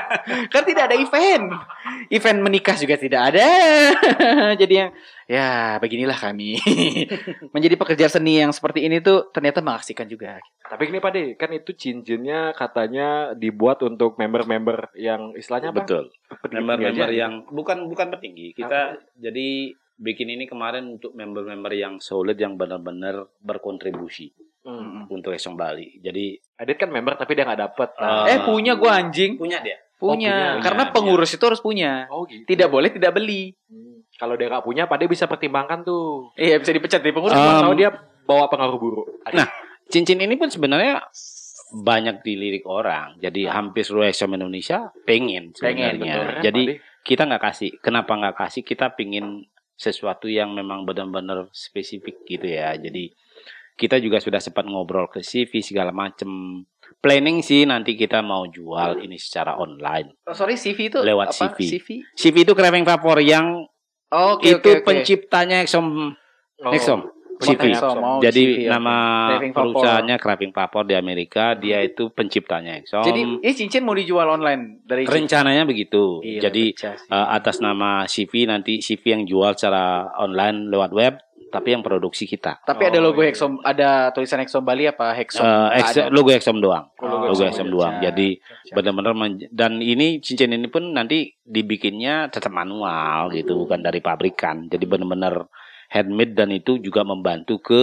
kan 0.52 0.62
tidak 0.66 0.90
ada 0.90 0.96
event. 0.98 1.54
Event 2.08 2.40
menikah 2.40 2.74
juga 2.74 2.96
tidak 2.96 3.32
ada. 3.32 3.48
Jadi 4.60 4.74
yang 4.74 4.90
ya 5.24 5.76
beginilah 5.76 6.16
kami. 6.16 6.56
Menjadi 7.54 7.74
pekerja 7.76 8.06
seni 8.08 8.40
yang 8.40 8.50
seperti 8.50 8.84
ini 8.84 9.00
tuh 9.00 9.28
ternyata 9.30 9.60
mengasihkan 9.60 10.08
juga. 10.08 10.40
Tapi 10.64 10.88
gini 10.88 10.98
Pak 10.98 11.12
De, 11.12 11.24
kan 11.36 11.52
itu 11.52 11.76
cincinnya 11.76 12.56
katanya 12.56 13.32
dibuat 13.32 13.84
untuk 13.84 14.16
member-member 14.16 14.96
yang 14.96 15.36
istilahnya 15.36 15.70
apa? 15.70 15.84
Betul. 15.84 16.04
Member-member 16.42 17.10
yang 17.10 17.44
bukan 17.46 17.84
bukan 17.84 18.08
petinggi. 18.16 18.56
Kita 18.56 18.96
jadi 19.14 19.70
bikin 19.94 20.26
ini 20.26 20.44
kemarin 20.44 20.88
untuk 20.90 21.14
member-member 21.14 21.70
yang 21.70 21.94
solid 22.00 22.34
yang 22.34 22.56
benar-benar 22.56 23.28
berkontribusi 23.38 24.32
Hmm. 24.64 25.04
untuk 25.12 25.36
Exxon 25.36 25.60
Bali. 25.60 26.00
Jadi 26.00 26.40
Adit 26.56 26.80
kan 26.80 26.88
member 26.88 27.20
tapi 27.20 27.36
dia 27.36 27.44
nggak 27.44 27.60
dapet. 27.60 27.88
Ah. 28.00 28.24
eh 28.24 28.40
punya 28.48 28.80
gua 28.80 28.96
anjing. 28.96 29.36
punya 29.36 29.60
dia. 29.60 29.76
Punya. 29.96 30.58
punya, 30.58 30.62
Karena 30.62 30.84
punya. 30.88 30.94
pengurus 30.94 31.30
itu 31.32 31.44
harus 31.46 31.62
punya. 31.62 32.06
Oh 32.10 32.26
gitu. 32.26 32.44
Tidak 32.44 32.68
boleh 32.68 32.90
tidak 32.92 33.14
beli. 33.14 33.54
Hmm. 33.70 34.02
Kalau 34.14 34.34
dia 34.38 34.46
nggak 34.46 34.64
punya, 34.64 34.86
Pak 34.86 34.96
De 35.00 35.06
bisa 35.10 35.26
pertimbangkan 35.26 35.82
tuh. 35.82 36.30
Iya 36.38 36.58
bisa 36.62 36.70
dipecat 36.70 37.00
di 37.02 37.10
pengurus. 37.10 37.34
Um, 37.34 37.62
tahu 37.66 37.74
dia 37.74 37.90
bawa 38.24 38.46
pengaruh 38.46 38.78
buruk. 38.78 39.06
Adit. 39.26 39.42
Nah, 39.42 39.48
Cincin 39.90 40.18
ini 40.18 40.34
pun 40.34 40.48
sebenarnya 40.48 41.02
banyak 41.74 42.22
dilirik 42.22 42.64
orang. 42.64 43.18
Jadi 43.18 43.50
hampir 43.50 43.82
seluruh 43.82 44.06
Exxon 44.06 44.32
Indonesia 44.32 44.94
pengen 45.02 45.50
Pengen, 45.56 45.98
sebenarnya. 45.98 45.98
betul. 45.98 46.24
Keren, 46.24 46.42
Jadi 46.42 46.62
kita 47.04 47.22
nggak 47.26 47.42
kasih. 47.42 47.70
Kenapa 47.82 48.12
nggak 48.14 48.36
kasih? 48.38 48.62
Kita 48.62 48.94
pingin 48.94 49.44
sesuatu 49.74 50.30
yang 50.30 50.54
memang 50.54 50.86
benar-benar 50.86 51.50
spesifik 51.50 52.22
gitu 52.24 52.46
ya. 52.46 52.78
Jadi 52.78 53.10
kita 53.74 53.98
juga 53.98 54.18
sudah 54.18 54.38
sempat 54.38 54.64
ngobrol 54.64 55.06
ke 55.06 55.20
CV 55.20 55.60
segala 55.60 55.90
macem. 55.90 56.62
Planning 57.00 57.40
sih 57.40 57.64
nanti 57.64 57.94
kita 57.94 58.20
mau 58.20 58.46
jual 58.46 58.98
ini 58.98 59.18
secara 59.18 59.56
online. 59.56 60.14
Oh, 60.24 60.32
sorry 60.32 60.54
CV 60.54 60.88
itu 60.88 60.98
Lewat 61.00 61.32
apa? 61.32 61.52
CV. 61.52 61.58
CV. 61.68 61.88
CV 62.12 62.34
itu 62.42 62.52
Craving 62.52 62.84
Vapor 62.84 63.18
yang 63.20 63.66
Oh, 64.08 64.38
oke 64.38 64.46
itu 64.46 64.62
oke 64.62 64.70
oke. 64.78 64.84
penciptanya 64.86 65.60
Exxon 65.60 66.14
Oh. 66.62 66.70
Exxon. 66.70 67.02
Pencipta 67.34 67.66
CV. 67.66 67.98
Oh, 67.98 68.22
Jadi 68.22 68.42
CV, 68.46 68.70
nama 68.70 68.94
Vapor. 69.42 69.52
perusahaannya 69.74 70.16
Craving 70.16 70.52
Vapor 70.54 70.86
di 70.86 70.94
Amerika, 70.94 71.58
dia 71.58 71.82
itu 71.82 72.08
penciptanya 72.08 72.78
Exxon. 72.78 73.02
Jadi 73.02 73.20
ini 73.42 73.52
cincin 73.52 73.82
mau 73.82 73.92
dijual 73.92 74.30
online 74.30 74.86
dari 74.86 75.02
rencananya 75.02 75.66
begitu. 75.66 76.22
Gila, 76.22 76.40
Jadi 76.40 76.64
eh, 76.78 76.96
atas 77.10 77.58
nama 77.58 78.06
CV 78.06 78.46
nanti 78.46 78.78
CV 78.78 79.02
yang 79.10 79.22
jual 79.26 79.50
secara 79.58 80.14
online 80.14 80.70
lewat 80.70 80.94
web, 80.94 81.14
tapi 81.54 81.70
yang 81.70 81.80
produksi 81.80 82.26
kita. 82.26 82.58
Tapi 82.60 82.82
ada 82.84 82.98
Oh, 82.98 83.06
logo 83.06 83.22
iya. 83.22 83.30
Hexom, 83.30 83.62
ada 83.62 84.10
tulisan 84.10 84.36
Hexom 84.36 84.60
Bali 84.60 84.84
apa 84.84 85.14
Hexom? 85.14 85.38
Eh, 85.38 85.46
Nggak 85.46 85.78
Exxon- 85.78 86.02
ada. 86.02 86.10
logo 86.10 86.28
Exxon 86.28 86.58
doang. 86.58 86.84
Oh, 86.96 87.30
logo 87.30 87.40
Exxon 87.40 87.62
aja. 87.62 87.70
doang. 87.70 87.94
Jadi 88.02 88.28
benar-benar 88.68 89.14
men- 89.14 89.46
dan 89.48 89.78
ini 89.78 90.18
cincin 90.18 90.50
ini 90.50 90.66
pun 90.66 90.90
nanti 90.90 91.30
dibikinnya 91.40 92.26
tetap 92.26 92.50
manual 92.50 93.30
gitu, 93.30 93.54
bukan 93.56 93.78
dari 93.78 93.98
pabrikan. 93.98 94.66
Jadi 94.66 94.82
benar-benar 94.82 95.46
handmade 95.88 96.34
dan 96.34 96.50
itu 96.50 96.76
juga 96.76 97.00
membantu 97.02 97.56
ke 97.58 97.82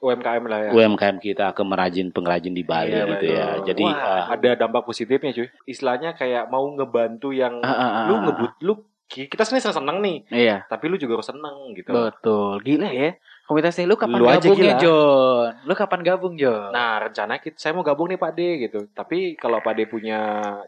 UMKM 0.00 0.44
lah 0.46 0.58
ya. 0.62 0.70
UMKM 0.72 1.20
kita 1.20 1.52
ke 1.52 1.60
merajin 1.60 2.08
pengrajin 2.08 2.50
di 2.50 2.64
Bali 2.64 2.88
Iya, 2.88 3.04
gitu 3.04 3.12
betul. 3.20 3.36
ya. 3.36 3.48
Jadi 3.62 3.84
Wah, 3.84 4.00
eh, 4.00 4.24
ada 4.32 4.50
dampak 4.58 4.82
positifnya 4.82 5.28
cuy. 5.30 5.48
Istilahnya 5.66 6.16
kayak 6.16 6.48
mau 6.48 6.64
ngebantu 6.66 7.30
yang 7.30 7.60
Ah, 7.60 7.68
ah, 7.68 7.84
ah, 7.84 8.04
lu 8.08 8.14
ngebut 8.18 8.52
lu 8.60 8.72
kita 9.10 9.42
sini 9.42 9.58
seneng 9.58 9.98
nih, 9.98 10.18
Iya, 10.30 10.56
tapi 10.70 10.86
lu 10.86 10.94
juga 10.94 11.18
harus 11.18 11.26
seneng 11.26 11.74
gitu. 11.74 11.90
betul. 11.90 12.62
Gila 12.62 12.88
ya. 12.88 13.18
Komunitas 13.50 13.82
ini 13.82 13.90
lu 13.90 13.98
kapan 13.98 14.22
Lu 14.22 14.30
aja 14.30 14.38
gabungnya, 14.38 14.78
gila. 14.78 14.78
John? 14.78 15.50
Lu 15.66 15.74
kapan 15.74 16.00
gabung, 16.06 16.34
John? 16.38 16.70
Nah, 16.70 17.02
rencana 17.02 17.42
kita, 17.42 17.58
saya 17.58 17.74
mau 17.74 17.82
gabung 17.82 18.06
nih 18.06 18.14
Pak 18.14 18.30
D 18.30 18.40
gitu. 18.62 18.86
Tapi 18.94 19.34
kalau 19.34 19.58
Pak 19.58 19.74
D 19.74 19.90
punya 19.90 20.18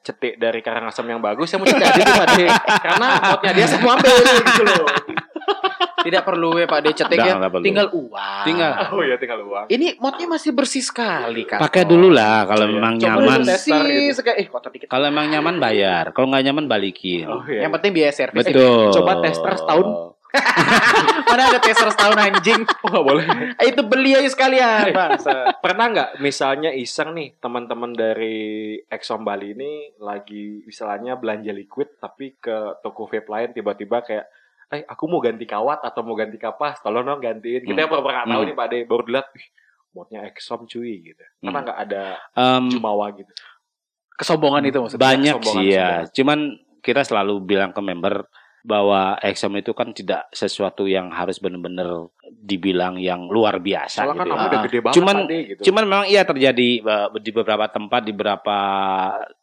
cetik 0.03 0.35
dari 0.35 0.59
Karangasem 0.59 1.07
yang 1.07 1.23
bagus, 1.23 1.47
saya 1.47 1.63
mau 1.63 1.71
cetik 1.71 1.79
aja 1.79 2.03
nih 2.03 2.17
Pak 2.19 2.29
D. 2.35 2.41
Karena 2.91 3.09
moodnya 3.23 3.53
dia 3.55 3.67
semua 3.71 3.95
ambil 3.95 4.15
gitu 4.19 4.63
loh. 4.67 4.87
Tidak 6.03 6.23
perlu 6.23 6.55
ya 6.55 6.67
Pak 6.67 6.79
cetek 6.85 7.17
Nggak, 7.17 7.29
ya. 7.31 7.61
Tinggal 7.61 7.87
uang. 7.91 8.45
Tinggal. 8.45 8.71
Oh 8.91 9.01
iya 9.01 9.17
tinggal 9.17 9.41
uang. 9.43 9.65
Ini 9.67 9.87
modnya 9.97 10.27
masih 10.29 10.51
bersih 10.51 10.83
sekali 10.83 11.43
kan. 11.43 11.59
pakai 11.59 11.83
dulu 11.83 12.11
lah 12.11 12.45
kalau 12.45 12.67
Iya. 12.67 12.73
memang 12.73 12.93
Coba 12.97 13.09
nyaman. 13.19 13.41
gitu. 13.43 13.57
sekali. 14.13 14.37
Eh, 14.37 14.47
kotor 14.47 14.71
dikit. 14.71 14.87
Kalau 14.87 15.07
emang 15.07 15.27
nyaman 15.29 15.57
bayar, 15.57 16.11
kalau 16.11 16.29
nggak 16.29 16.45
nyaman 16.45 16.65
balikin. 16.67 17.25
Oh 17.25 17.43
iya. 17.47 17.65
Yang 17.65 17.73
penting 17.79 17.91
biaya 17.93 18.13
servis. 18.13 18.45
Betul. 18.45 18.91
coba 18.93 19.13
tester 19.21 19.55
setahun. 19.57 19.89
Mana 21.29 21.45
ada 21.45 21.61
tester 21.61 21.89
setahun 21.89 22.17
anjing? 22.17 22.65
Oh, 22.83 22.89
nggak 22.91 23.05
boleh. 23.05 23.25
Eh, 23.57 23.69
itu 23.69 23.83
beli 23.85 24.17
aja 24.17 24.27
sekalian. 24.27 24.93
Pernah 25.61 25.87
nggak 25.89 26.11
misalnya 26.19 26.73
iseng 26.73 27.13
nih 27.13 27.37
teman-teman 27.37 27.93
dari 27.93 28.41
Exxon 28.83 29.23
Bali 29.23 29.53
ini 29.53 29.73
lagi 29.99 30.65
misalnya 30.65 31.15
belanja 31.15 31.53
liquid 31.53 32.01
tapi 32.01 32.33
ke 32.35 32.81
toko 32.81 33.05
vape 33.05 33.29
lain 33.29 33.53
tiba-tiba 33.53 34.01
kayak 34.01 34.25
eh 34.73 34.83
aku 34.83 35.05
mau 35.05 35.21
ganti 35.21 35.45
kawat 35.45 35.81
atau 35.83 36.01
mau 36.01 36.17
ganti 36.17 36.37
kapas 36.37 36.81
tolong 36.81 37.05
dong 37.05 37.21
gantiin 37.21 37.61
kita 37.63 37.85
Hmm. 37.85 37.93
pernah 37.95 38.25
tahu 38.25 38.41
Hmm. 38.41 38.49
nih 38.49 38.57
Pak 38.57 38.67
De 38.67 38.79
baru 38.83 39.03
dilihat 39.05 39.29
"Ih, 39.31 39.47
modnya 39.93 40.21
Exxon 40.25 40.65
cuy 40.65 41.05
gitu 41.05 41.25
karena 41.39 41.53
Hmm. 41.55 41.67
nggak 41.67 41.79
ada 41.83 42.05
Em, 42.33 42.65
jumawa 42.71 43.13
gitu 43.13 43.33
Kesombongan 44.13 44.63
itu 44.65 44.79
maksudnya. 44.79 45.03
banyak 45.03 45.37
sih 45.43 45.67
ya. 45.69 45.89
Cuman 46.09 46.39
kita 46.79 47.03
selalu 47.03 47.43
bilang 47.43 47.71
ke 47.71 47.81
member 47.81 48.23
bahwa 48.63 49.19
exam 49.19 49.51
itu 49.53 49.73
kan 49.73 49.91
tidak 49.91 50.31
sesuatu 50.31 50.87
yang 50.87 51.11
harus 51.11 51.37
benar-benar 51.37 52.07
dibilang 52.31 52.95
yang 52.95 53.27
luar 53.27 53.59
biasa 53.59 54.07
soalnya 54.07 54.15
kan 54.15 54.23
gitu 54.23 54.31
kamu 54.31 54.39
ya. 54.39 54.47
udah 54.47 54.55
Ah. 54.55 54.65
gede 54.65 54.79
banget 54.79 54.95
Cuman- 54.95 55.27
De 55.27 55.39
gitu 55.45 55.61
Cuman 55.67 55.83
memang 55.85 56.05
iya 56.07 56.23
terjadi 56.23 56.69
eh, 56.79 57.09
di 57.19 57.31
beberapa 57.31 57.67
tempat 57.67 58.01
di 58.01 58.13
beberapa 58.13 58.59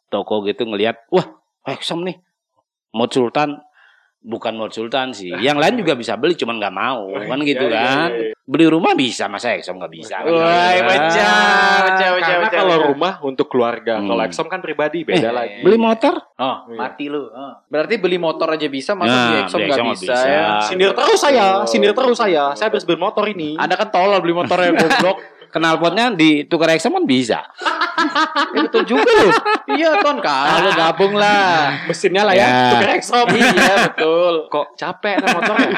toko 0.08 0.40
gitu 0.42 0.64
ngelihat, 0.64 1.04
wah 1.06 1.26
exam 1.68 2.00
nih, 2.00 2.16
mod 2.90 3.10
sultan 3.10 3.60
bukan 4.20 4.52
mod 4.52 4.68
sultan 4.68 5.10
sih. 5.10 5.32
Yang 5.32 5.56
lain 5.58 5.74
juga 5.80 5.92
bisa 5.94 6.12
beli, 6.14 6.36
cuman 6.36 6.60
nggak 6.60 6.74
mau 6.74 7.08
kan 7.16 7.40
gitu 7.40 7.64
Iya, 7.64 7.72
iya, 7.72 7.80
kan. 7.80 8.08
iya, 8.10 8.20
iya. 8.22 8.34
Beli 8.42 8.66
rumah 8.66 8.92
bisa, 8.92 9.24
masa 9.26 9.54
exam 9.54 9.78
nggak 9.78 9.88
bisa? 9.90 10.20
kan? 10.20 10.28
Wah, 10.28 10.70
Ya. 10.70 10.82
baca, 10.82 11.30
baca, 11.80 12.06
baca, 12.10 12.20
karena 12.20 12.48
kalau 12.50 12.76
rumah 12.84 13.12
untuk 13.22 13.46
keluarga 13.46 13.96
Hmm. 13.96 14.10
kalau 14.10 14.22
Exxon 14.22 14.46
kan 14.46 14.58
pribadi 14.58 15.02
beda 15.02 15.24
Eh, 15.24 15.32
lagi 15.32 15.58
Beli 15.62 15.78
motor? 15.78 16.14
Oh, 16.36 16.56
Iya. 16.66 16.76
mati 16.76 17.06
lu. 17.06 17.22
Oh. 17.24 17.54
Berarti 17.64 17.94
beli 17.96 18.18
motor 18.18 18.50
aja 18.50 18.66
bisa, 18.66 18.92
masa 18.92 19.08
Nah, 19.08 19.24
beli 19.24 19.38
Exxon 19.40 19.58
beli 19.58 19.68
nggak 19.68 19.78
bisa, 19.78 19.86
nggak 19.86 19.98
bisa. 20.04 20.28
ya? 20.28 20.44
sindir 20.60 20.90
terus 20.92 21.18
saya 21.18 21.44
sindir 21.64 21.92
terus 21.92 22.16
saya 22.16 22.44
saya 22.52 22.66
habis 22.68 22.82
beli 22.82 22.98
motor 22.98 23.24
ini 23.24 23.56
Anda 23.56 23.74
kan 23.74 23.88
tolol 23.88 24.18
beli 24.18 24.34
motornya 24.34 24.68
goblok. 24.76 25.18
Knalpotnya 25.50 26.14
ditukar 26.14 26.70
exam 26.70 26.92
kan 26.92 27.04
bisa. 27.04 27.42
Eh, 28.54 28.62
betul 28.64 28.86
juga 28.86 29.04
loh. 29.04 29.32
iya, 29.68 29.98
Ton. 29.98 30.18
Kalau 30.18 30.72
gabung 30.72 31.14
lah. 31.14 31.84
mesinnya 31.84 32.22
lah 32.22 32.32
ya, 32.32 32.40
Ya. 32.40 32.56
tukar 32.72 32.90
Exxon 32.92 33.26
iya, 33.32 33.74
betul. 33.86 34.34
kok 34.46 34.66
capek 34.74 35.14
naik 35.18 35.34
motornya 35.34 35.70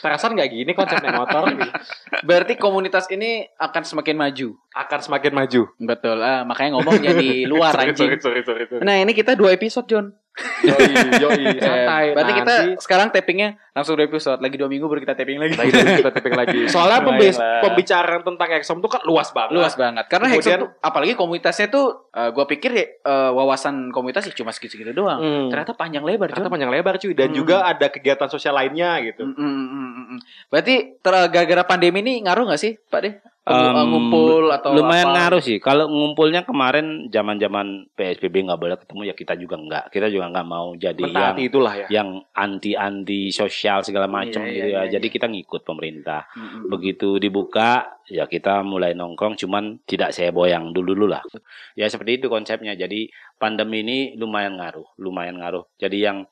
perasaan 0.00 0.34
nggak 0.34 0.50
gini 0.50 0.70
konsep 0.72 0.98
naik 0.98 1.16
motor 1.16 1.42
Berarti 2.20 2.54
komunitas 2.54 3.06
ini 3.08 3.46
akan 3.54 3.82
semakin 3.82 4.16
maju. 4.16 4.48
akan 4.74 4.98
semakin 5.00 5.32
maju 5.32 5.62
Betul. 5.76 6.18
Ah, 6.18 6.42
makanya 6.42 6.74
ngomongnya 6.74 7.12
di 7.14 7.46
luar 7.46 7.70
Sorry, 7.74 7.90
anjing. 7.90 8.10
sorry, 8.10 8.18
sorry, 8.18 8.42
sorry, 8.42 8.64
sorry. 8.66 8.82
Nah, 8.82 8.98
ini 8.98 9.12
kita 9.12 9.32
dua 9.32 9.52
episode, 9.52 9.86
John. 9.86 10.10
Yoi 10.34 10.94
yoi 11.20 11.44
santai 11.62 12.04
Berarti 12.10 12.32
kita 12.34 12.54
sekarang 12.78 13.08
tappingnya 13.08 13.54
langsung 13.70 13.94
dua 13.94 14.06
episode. 14.06 14.38
Lagi 14.38 14.54
dua 14.54 14.66
minggu 14.66 14.86
baru 14.86 14.98
kita 14.98 15.14
tapping 15.14 15.36
lagi. 15.36 15.54
lagi 15.54 15.70
kita 15.72 16.10
tipping 16.10 16.34
lagi 16.34 16.60
soalnya 16.72 17.02
Baiklah. 17.02 17.60
pembicaraan 17.60 18.22
tentang 18.22 18.48
Exxon 18.52 18.78
tuh 18.78 18.88
kan 18.88 19.02
luas 19.02 19.30
banget 19.30 19.54
Luas 19.54 19.74
banget. 19.74 20.04
Karena 20.06 20.26
Kemudian- 20.28 20.60
Hexon 20.60 20.64
tuh, 20.64 20.70
apalagi 20.80 21.12
komunitasnya 21.14 21.66
tuh, 21.68 21.86
eh, 22.10 22.30
gua 22.30 22.44
pikir 22.44 22.70
ya, 22.70 22.84
eh, 22.86 23.30
wawasan 23.30 23.90
komunitas 23.90 24.24
ya 24.24 24.32
cuma 24.32 24.50
segitu-segitu 24.50 24.90
doang. 24.90 25.18
Hmm. 25.18 25.46
Ternyata 25.48 25.72
panjang 25.72 26.02
lebar, 26.02 26.26
ternyata 26.28 26.50
panjang 26.50 26.70
lebar 26.70 26.94
cuy 26.96 27.12
dan 27.12 27.30
Hmm. 27.30 27.36
juga 27.36 27.62
ada 27.62 27.86
kegiatan 27.88 28.26
sosial 28.26 28.54
lainnya 28.54 28.98
gitu 29.02 29.22
Mm, 29.24 29.34
mm, 29.34 29.44
mm, 29.44 29.68
mm, 29.68 30.04
mm. 30.08 30.18
Berarti 30.48 30.74
gara-gara 31.00 31.62
pandemi 31.64 31.98
ini 32.00 32.22
ngaruh 32.22 32.46
nggak 32.46 32.60
sih, 32.60 32.74
Pak 32.80 33.00
deh? 33.00 33.14
Em, 33.44 33.76
ngumpul 33.76 34.48
atau 34.48 34.72
lumayan 34.72 35.12
apa? 35.12 35.16
ngaruh 35.20 35.42
sih. 35.44 35.60
Kalau 35.60 35.84
ngumpulnya 35.92 36.48
kemarin 36.48 37.12
zaman-zaman 37.12 37.92
PSBB 37.92 38.48
nggak 38.48 38.56
boleh 38.56 38.80
ketemu 38.80 39.00
ya 39.04 39.12
kita 39.12 39.36
juga 39.36 39.60
nggak. 39.60 39.84
Kita 39.92 40.08
juga 40.08 40.32
nggak 40.32 40.48
mau 40.48 40.72
jadi 40.72 40.96
yang 40.96 41.12
mentaati 41.12 41.42
itulah 41.52 41.74
ya 41.76 41.86
yang 41.92 42.24
anti-anti 42.32 43.28
sosial 43.28 43.84
segala 43.84 44.08
macam 44.08 44.48
Iya, 44.48 44.48
gitu 44.48 44.68
iya, 44.72 44.72
ya. 44.72 44.82
iya, 44.88 44.92
Jadi 44.96 45.06
iya. 45.12 45.14
kita 45.20 45.26
ngikut 45.28 45.60
pemerintah. 45.60 46.24
Mm, 46.32 46.40
mm, 46.40 46.48
mm. 46.48 46.68
Begitu 46.72 47.08
dibuka 47.20 48.00
ya 48.08 48.24
kita 48.24 48.64
mulai 48.64 48.96
nongkrong 48.96 49.36
cuman 49.36 49.84
tidak 49.84 50.16
saya 50.16 50.32
boyang 50.32 50.72
dulu 50.72 50.96
dulu 50.96 51.12
lah. 51.12 51.20
Ya 51.76 51.84
seperti 51.92 52.24
itu 52.24 52.32
konsepnya. 52.32 52.72
Jadi 52.72 53.12
pandemi 53.36 53.84
ini 53.84 54.16
lumayan 54.16 54.56
ngaruh, 54.56 54.96
lumayan 54.96 55.36
ngaruh. 55.36 55.68
Jadi 55.76 56.00
yang 56.00 56.24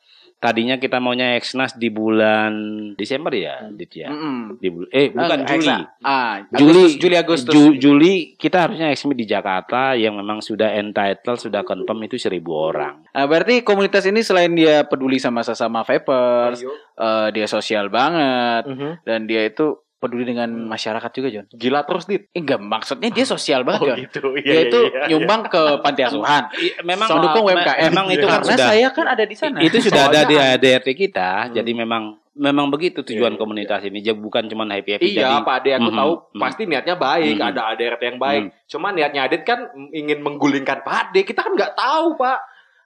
tadinya 0.42 0.74
kita 0.74 0.98
maunya 0.98 1.38
Exnas 1.38 1.72
di 1.72 1.86
bulan 1.86 2.50
Desember 2.92 3.30
ya, 3.30 3.62
Dit 3.70 3.94
ya. 3.94 4.10
Mm-mm. 4.10 4.58
Di 4.58 4.68
bul- 4.68 4.90
eh 4.90 5.08
bukan 5.08 5.38
Ah, 5.38 5.46
Juli. 5.46 5.70
Ah, 6.02 6.34
Juli, 6.50 6.82
Agustus, 6.82 6.98
Juli 6.98 7.16
Agustus. 7.16 7.52
Ju- 7.54 7.76
Juli 7.78 8.14
kita 8.34 8.66
harusnya 8.66 8.90
Exmi 8.90 9.14
di 9.14 9.22
Jakarta 9.22 9.94
yang 9.94 10.12
memang 10.12 10.42
sudah 10.42 10.74
entitled, 10.74 11.38
sudah 11.38 11.62
confirm 11.62 12.02
itu 12.02 12.18
seribu 12.18 12.50
orang. 12.52 13.06
Nah, 13.08 13.24
berarti 13.24 13.62
komunitas 13.62 14.02
ini 14.02 14.20
selain 14.20 14.50
dia 14.50 14.82
peduli 14.82 15.16
sama 15.16 15.40
sesama 15.40 15.80
vapers, 15.80 16.58
eh, 16.98 17.28
dia 17.30 17.46
sosial 17.46 17.86
banget 17.86 18.66
Mhm. 18.66 18.90
dan 19.02 19.24
dia 19.24 19.46
itu 19.46 19.78
peduli 20.02 20.26
dengan 20.26 20.50
masyarakat 20.66 21.06
juga, 21.08 21.28
John. 21.30 21.46
Gila 21.48 21.86
terus 21.86 22.04
dit. 22.04 22.26
Eh, 22.28 22.42
enggak, 22.42 22.58
maksudnya 22.58 23.08
dia 23.08 23.22
sosial 23.22 23.62
banget, 23.62 23.86
John. 23.86 23.98
gitu. 24.02 24.20
Dia 24.36 24.60
itu 24.66 24.80
nyumbang 25.08 25.46
ke 25.46 25.62
panti 25.78 26.02
asuhan. 26.02 26.50
memang 26.82 27.06
mendukung 27.08 27.46
me- 27.46 27.54
UMKM. 27.54 27.88
Memang 27.88 28.06
itu 28.10 28.26
kan 28.26 28.42
Karena 28.42 28.50
sudah 28.50 28.66
saya 28.66 28.88
kan 28.90 29.06
ada 29.06 29.22
di 29.22 29.36
sana. 29.36 29.58
itu 29.62 29.78
sudah 29.78 30.02
ada 30.04 30.26
di 30.26 30.34
Soalnya- 30.34 30.58
ADRT 30.58 30.88
kita, 30.92 31.30
Hmm. 31.46 31.54
jadi 31.54 31.70
memang 31.72 32.02
memang 32.32 32.66
begitu 32.66 33.00
tujuan 33.02 33.28
Iya, 33.28 33.28
iya, 33.30 33.38
komunitas 33.38 33.80
ini, 33.84 33.98
jadi 34.00 34.16
bukan 34.16 34.48
cuma 34.48 34.64
happy 34.64 34.96
happy. 34.96 35.04
Iya 35.12 35.38
Pak 35.38 35.54
Ade 35.54 35.70
aku 35.74 35.86
Mhm, 35.86 35.98
tahu 35.98 36.12
mhm. 36.26 36.40
pasti 36.40 36.62
niatnya 36.64 36.96
baik 36.96 37.36
Mhm. 37.36 37.44
ada 37.44 37.60
ADRT 37.68 38.02
yang 38.02 38.18
baik 38.18 38.42
cuma 38.66 38.88
niatnya 38.88 39.20
Adit 39.22 39.42
kan 39.42 39.60
ingin 39.92 40.18
menggulingkan 40.18 40.80
Pak 40.80 41.12
Ade 41.12 41.22
kita 41.22 41.40
kan 41.40 41.52
nggak 41.52 41.72
tahu 41.72 42.16
Pak 42.16 42.38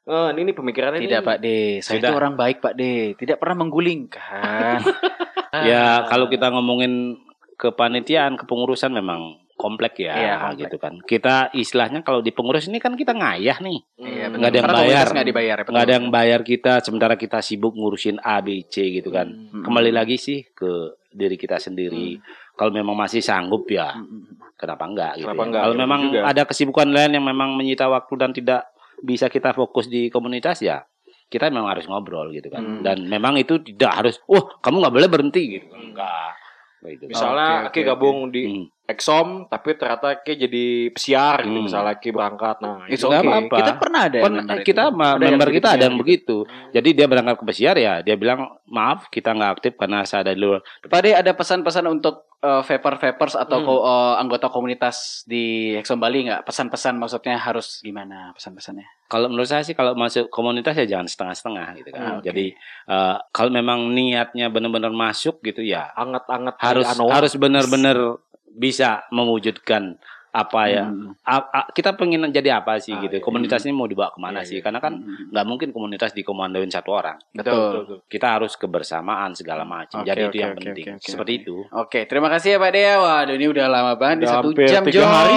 Eh, 0.05 0.29
ini, 0.31 0.40
ini 0.40 0.52
pemikirannya 0.52 1.02
Tidak, 1.02 1.18
ini. 1.18 1.26
Pak 1.26 1.38
D. 1.40 1.46
Saya 1.79 1.98
Sudah. 1.98 2.11
itu 2.11 2.14
orang 2.14 2.35
baik, 2.35 2.62
Pak 2.62 2.74
D. 2.74 2.83
Tidak 3.16 3.42
pernah 3.42 3.59
menggulingkan. 3.59 4.79
Ya 5.52 5.85
kalau 6.11 6.26
kita 6.26 6.48
ngomongin 6.48 7.18
kepanitiaan, 7.56 8.37
kepengurusan 8.37 8.90
memang 8.90 9.20
komplek 9.54 9.96
ya, 9.98 10.12
Iya, 10.12 10.35
komplek. 10.38 10.61
gitu 10.62 10.76
kan. 10.76 10.94
Kita 11.00 11.35
istilahnya 11.50 12.00
kalau 12.00 12.20
di 12.20 12.28
pengurus 12.28 12.66
ini 12.66 12.76
kan 12.76 12.92
kita 12.92 13.11
ngayah 13.11 13.56
nih, 13.59 13.80
Iya, 13.96 14.28
Hmm. 14.28 14.37
Nggak 14.37 14.50
ada 14.50 14.56
yang 14.56 14.66
Karena 14.66 14.80
bayar. 14.82 15.06
nggak 15.09 15.26
dibayar. 15.26 15.56
ya, 15.56 15.64
nggak 15.64 15.85
ada 15.85 15.94
yang 15.94 16.09
bayar 16.11 16.40
kita, 16.42 16.72
sementara 16.80 17.14
kita 17.14 17.38
sibuk 17.40 17.72
ngurusin 17.72 18.20
A, 18.20 18.38
B, 18.38 18.62
C 18.64 18.92
gitu 18.92 19.09
kan. 19.09 19.26
Mm-mm. 19.26 19.64
Kembali 19.64 19.90
lagi 19.90 20.16
sih 20.16 20.44
ke 20.46 20.70
diri 21.09 21.35
kita 21.35 21.56
sendiri. 21.56 22.20
Kalau 22.52 22.68
memang 22.70 22.92
masih 22.94 23.20
sanggup 23.20 23.64
ya, 23.66 23.96
Mm-mm. 23.96 24.52
kenapa 24.54 24.85
enggak 24.85 25.12
gitu. 25.16 25.24
Kenapa 25.24 25.40
ya. 25.40 25.46
enggak? 25.46 25.62
Kalau 25.62 25.72
Betul 25.72 25.82
memang 25.82 26.00
juga. 26.06 26.20
ada 26.26 26.42
kesibukan 26.44 26.88
lain 26.90 27.11
yang 27.12 27.24
memang 27.24 27.50
menyita 27.52 27.85
waktu 27.87 28.12
dan 28.14 28.30
tidak 28.30 28.68
bisa 28.98 29.26
kita 29.26 29.52
fokus 29.52 29.87
di 29.87 30.09
komunitas 30.09 30.61
ya, 30.61 30.85
kita 31.26 31.50
memang 31.50 31.74
harus 31.74 31.86
ngobrol 31.90 32.30
gitu 32.30 32.46
kan. 32.48 32.62
Hmm. 32.62 32.82
Dan 32.86 33.10
memang 33.10 33.38
itu 33.38 33.58
tidak 33.62 33.92
harus, 34.02 34.14
wah 34.30 34.46
kamu 34.62 34.82
nggak 34.82 34.94
boleh 34.94 35.08
berhenti 35.10 35.42
gitu. 35.58 35.66
Enggak. 35.74 36.38
Gitu. 36.86 37.04
Misalnya 37.10 37.66
Oke, 37.66 37.74
Ki 37.74 37.80
oke, 37.82 37.88
gabung 37.90 38.18
di 38.30 38.42
Hmm. 38.46 38.66
Exom 38.87 39.44
tapi 39.46 39.75
ternyata 39.75 40.14
Ki 40.16 40.38
jadi 40.38 40.64
pesiar 40.88 41.42
gitu 41.42 41.51
Hmm. 41.53 41.66
misalnya 41.66 41.99
Ki 41.99 42.09
berangkat. 42.09 42.62
Nah, 42.62 42.87
Itu 42.87 43.07
oke. 43.07 43.18
apa-apa. 43.18 43.57
Kita 43.59 43.72
pernah 43.77 44.01
ada 44.03 44.16
yang 44.16 44.25
Pen- 44.25 44.37
member 44.40 44.57
itu. 44.57 44.64
kita 44.64 44.83
ma- 44.88 45.05
Ada 45.11 45.18
yang 45.18 45.35
member 45.35 45.51
kita 45.51 45.68
ada 45.68 45.77
ya, 45.77 45.83
yang 45.83 45.94
gitu. 45.94 46.03
begitu. 46.03 46.37
Jadi 46.70 46.88
dia 46.92 47.07
berangkat 47.07 47.35
ke 47.37 47.44
pesiar 47.44 47.75
ya, 47.77 47.94
dia 48.01 48.14
bilang 48.14 48.40
maaf 48.64 49.07
kita 49.09 49.31
nggak 49.31 49.53
aktif 49.53 49.72
karena 49.75 50.03
saya 50.03 50.22
ada 50.22 50.33
di 50.33 50.40
luar. 50.40 50.62
Pak 50.81 51.01
D 51.01 51.07
ada 51.12 51.33
pesan-pesan 51.33 51.83
untuk 51.85 52.14
uh, 52.38 52.62
vapor-vapers 52.62 53.35
atau 53.35 53.59
Hmm. 53.59 53.66
ko- 53.66 53.83
uh, 53.83 54.14
anggota 54.16 54.46
komunitas 54.46 54.96
di 55.25 55.75
Exxon 55.75 55.99
Bali 55.99 56.22
nggak? 56.25 56.44
Pesan-pesan 56.44 56.94
maksudnya 56.94 57.35
harus 57.37 57.81
gimana 57.81 58.31
pesan-pesannya? 58.33 58.87
Kalau 59.07 59.27
menurut 59.27 59.46
saya 59.46 59.62
sih 59.62 59.72
kalau 59.72 59.94
masuk 59.94 60.27
komunitas 60.29 60.75
ya 60.77 60.87
jangan 60.88 61.07
setengah-setengah 61.07 61.66
gitu 61.77 61.90
kan. 61.90 62.03
Ah, 62.03 62.12
oke. 62.16 62.25
Jadi 62.25 62.55
eh, 62.87 63.16
kalau 63.29 63.51
memang 63.51 63.90
niatnya 63.90 64.46
benar-benar 64.46 64.90
masuk 64.90 65.42
gitu 65.42 65.59
ya 65.61 65.90
anget-anget 65.92 66.55
harus 66.57 66.87
harus 66.87 67.33
benar-benar 67.35 68.18
bisa 68.56 69.04
mewujudkan 69.10 70.00
apa 70.30 70.68
ya 70.68 70.84
Hmm. 70.84 71.16
a- 71.24 71.48
a- 71.50 71.68
kita 71.70 71.96
pengen 71.96 72.28
jadi 72.28 72.60
apa 72.60 72.76
sih 72.76 72.92
Ah, 72.92 73.00
gitu 73.00 73.16
iya. 73.16 73.24
komunitas 73.24 73.64
ini 73.64 73.72
mau 73.72 73.84
dibawa 73.84 74.12
ke 74.12 74.20
mana 74.20 74.44
Iya, 74.44 74.44
sih 74.44 74.56
iya. 74.56 74.64
karena 74.64 74.84
kan 74.84 74.92
Hmm. 74.92 75.32
nggak 75.32 75.46
mungkin 75.46 75.68
komunitas 75.70 76.12
dikomandoin 76.12 76.68
satu 76.68 76.92
orang 76.92 77.16
Betul. 77.30 78.04
kita 78.04 78.36
harus 78.36 78.52
kebersamaan 78.54 79.32
segala 79.32 79.64
macam 79.64 80.04
Oke, 80.04 80.06
jadi 80.06 80.20
itu 80.22 80.28
oke, 80.28 80.36
yang 80.36 80.52
oke, 80.52 80.60
penting 80.60 80.84
oke, 80.86 80.92
oke, 80.94 81.08
seperti 81.08 81.32
oke. 81.32 81.40
itu 81.40 81.56
Oke, 81.72 82.00
terima 82.04 82.28
kasih 82.28 82.48
ya 82.52 82.58
Pak 82.58 82.68
D. 82.70 82.76
Waduh 82.84 83.34
ini 83.34 83.46
udah 83.48 83.64
lama 83.66 83.92
banget, 83.94 84.16
Udah 84.18 84.32
satu 84.34 84.48
jam 84.58 84.82
tiga 84.84 84.92
John. 84.98 85.08
hari. 85.08 85.36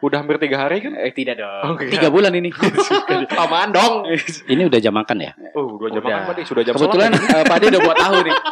Udah 0.00 0.16
hampir 0.18 0.36
tiga 0.40 0.56
hari 0.58 0.76
kan? 0.80 0.92
Eh 0.96 1.12
tidak 1.12 1.36
dong, 1.36 1.64
Oke. 1.76 1.84
tiga 1.90 2.08
bulan 2.08 2.32
ini. 2.32 2.48
Lamaan 3.36 3.70
dong. 3.76 4.08
ini 4.46 4.62
udah 4.64 4.80
jam 4.80 4.94
makan 4.94 5.20
ya 5.20 5.32
Oh, 5.52 5.76
udah 5.76 5.88
jam 5.90 6.00
Udah. 6.00 6.16
makan 6.16 6.32
Pak. 6.32 6.48
Sudah 6.48 6.62
jam 6.64 6.72
Kebetulan 6.72 7.12
eh, 7.12 7.44
Pak 7.44 7.56
D 7.60 7.62
udah 7.68 7.80
buat 7.82 7.98
tahu 7.98 8.16
nih. 8.24 8.36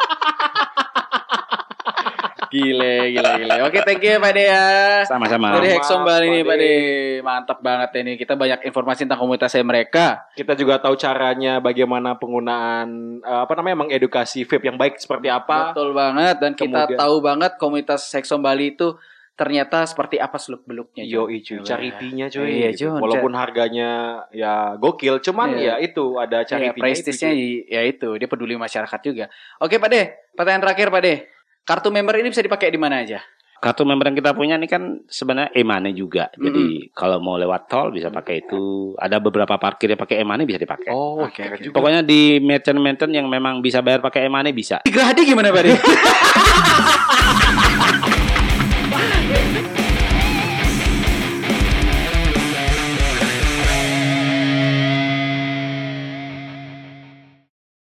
Gile, 2.49 3.13
gile, 3.13 3.31
gile. 3.39 3.55
Oke, 3.61 3.79
thank 3.81 4.01
you 4.01 4.17
Pak 4.17 4.33
ya. 4.33 4.65
sama-sama 5.05 5.53
Dari 5.55 5.69
Hexom 5.73 6.01
Bali 6.01 6.27
nih 6.29 6.41
Pak 6.41 6.49
Pak 6.49 6.57
D. 6.57 6.63
D. 6.63 6.73
Mantap 7.21 7.59
banget 7.61 7.89
ini. 8.01 8.13
Kita 8.15 8.33
banyak 8.33 8.65
informasi 8.65 9.05
tentang 9.05 9.21
komunitasnya 9.21 9.61
mereka. 9.61 10.25
Kita 10.33 10.53
juga 10.53 10.81
tahu 10.81 10.95
caranya 10.95 11.57
bagaimana 11.59 12.17
penggunaan 12.17 13.21
eh, 13.21 13.41
apa 13.45 13.53
namanya 13.53 13.85
mengedukasi 13.85 14.43
vape 14.43 14.65
yang 14.65 14.77
baik 14.77 14.97
seperti 14.97 15.29
apa. 15.29 15.71
Betul 15.71 15.93
banget 15.93 16.35
dan 16.37 16.51
kita 16.53 16.89
Kemudian- 16.89 16.99
tahu 16.99 17.15
banget 17.21 17.51
komunitas 17.55 18.01
Hexom 18.09 18.41
Bali 18.41 18.73
itu 18.73 18.97
ternyata 19.33 19.87
seperti 19.87 20.19
apa 20.19 20.35
seluk 20.35 20.67
beluknya. 20.67 21.07
Yo, 21.07 21.31
cuy, 21.31 21.39
charity-nya 21.63 22.27
cuy. 22.27 22.59
Iya, 22.59 22.69
gitu. 22.75 22.91
Jon. 22.91 22.99
Walaupun 22.99 23.31
harganya 23.39 23.89
ya 24.35 24.75
gokil, 24.75 25.23
cuman 25.23 25.55
Iya. 25.55 25.79
ya 25.79 25.87
itu 25.87 26.19
ada 26.19 26.43
Ya, 26.43 26.47
charity-nya. 26.49 26.83
prestisnya 26.83 27.31
itu, 27.31 27.39
cuy. 27.39 27.71
ya 27.71 27.81
itu 27.87 28.09
dia 28.19 28.27
peduli 28.27 28.59
masyarakat 28.59 28.99
juga. 28.99 29.31
Oke 29.63 29.79
Pak 29.79 29.87
De, 29.87 30.01
pertanyaan 30.35 30.63
terakhir 30.67 30.91
Pak 30.91 31.01
De. 31.01 31.15
Kartu 31.69 31.93
member 31.93 32.17
ini 32.17 32.33
bisa 32.33 32.41
dipakai 32.41 32.73
di 32.73 32.81
mana 32.81 33.05
aja? 33.05 33.21
kartu 33.59 33.83
member 33.83 34.07
yang 34.07 34.15
kita 34.15 34.31
punya 34.31 34.55
ini 34.55 34.71
kan 34.71 35.03
sebenarnya 35.03 35.51
e-money 35.51 35.91
juga 35.91 36.31
jadi 36.31 36.87
kalau 36.95 37.19
mau 37.19 37.35
lewat 37.35 37.67
tol 37.67 37.91
bisa 37.91 38.07
pakai 38.07 38.47
itu 38.47 38.95
ada 38.95 39.19
beberapa 39.19 39.59
parkir 39.59 39.91
yang 39.91 39.99
pakai 39.99 40.23
e-money 40.23 40.47
bisa 40.47 40.63
dipakai 40.63 40.87
Oh, 40.87 41.27
Oke, 41.27 41.43
oke. 41.43 41.67
juga. 41.67 41.75
Pokoknya 41.75 41.99
di 41.99 42.39
merchant-merchant 42.39 43.11
yang 43.11 43.27
memang 43.27 43.59
bisa 43.59 43.83
bayar 43.83 43.99
pakai 43.99 44.31
e-money 44.31 44.55
bisa. 44.55 44.79
Gerhadi 44.87 45.27
gimana 45.27 45.51
Pak 45.51 45.63
De? 45.67 45.75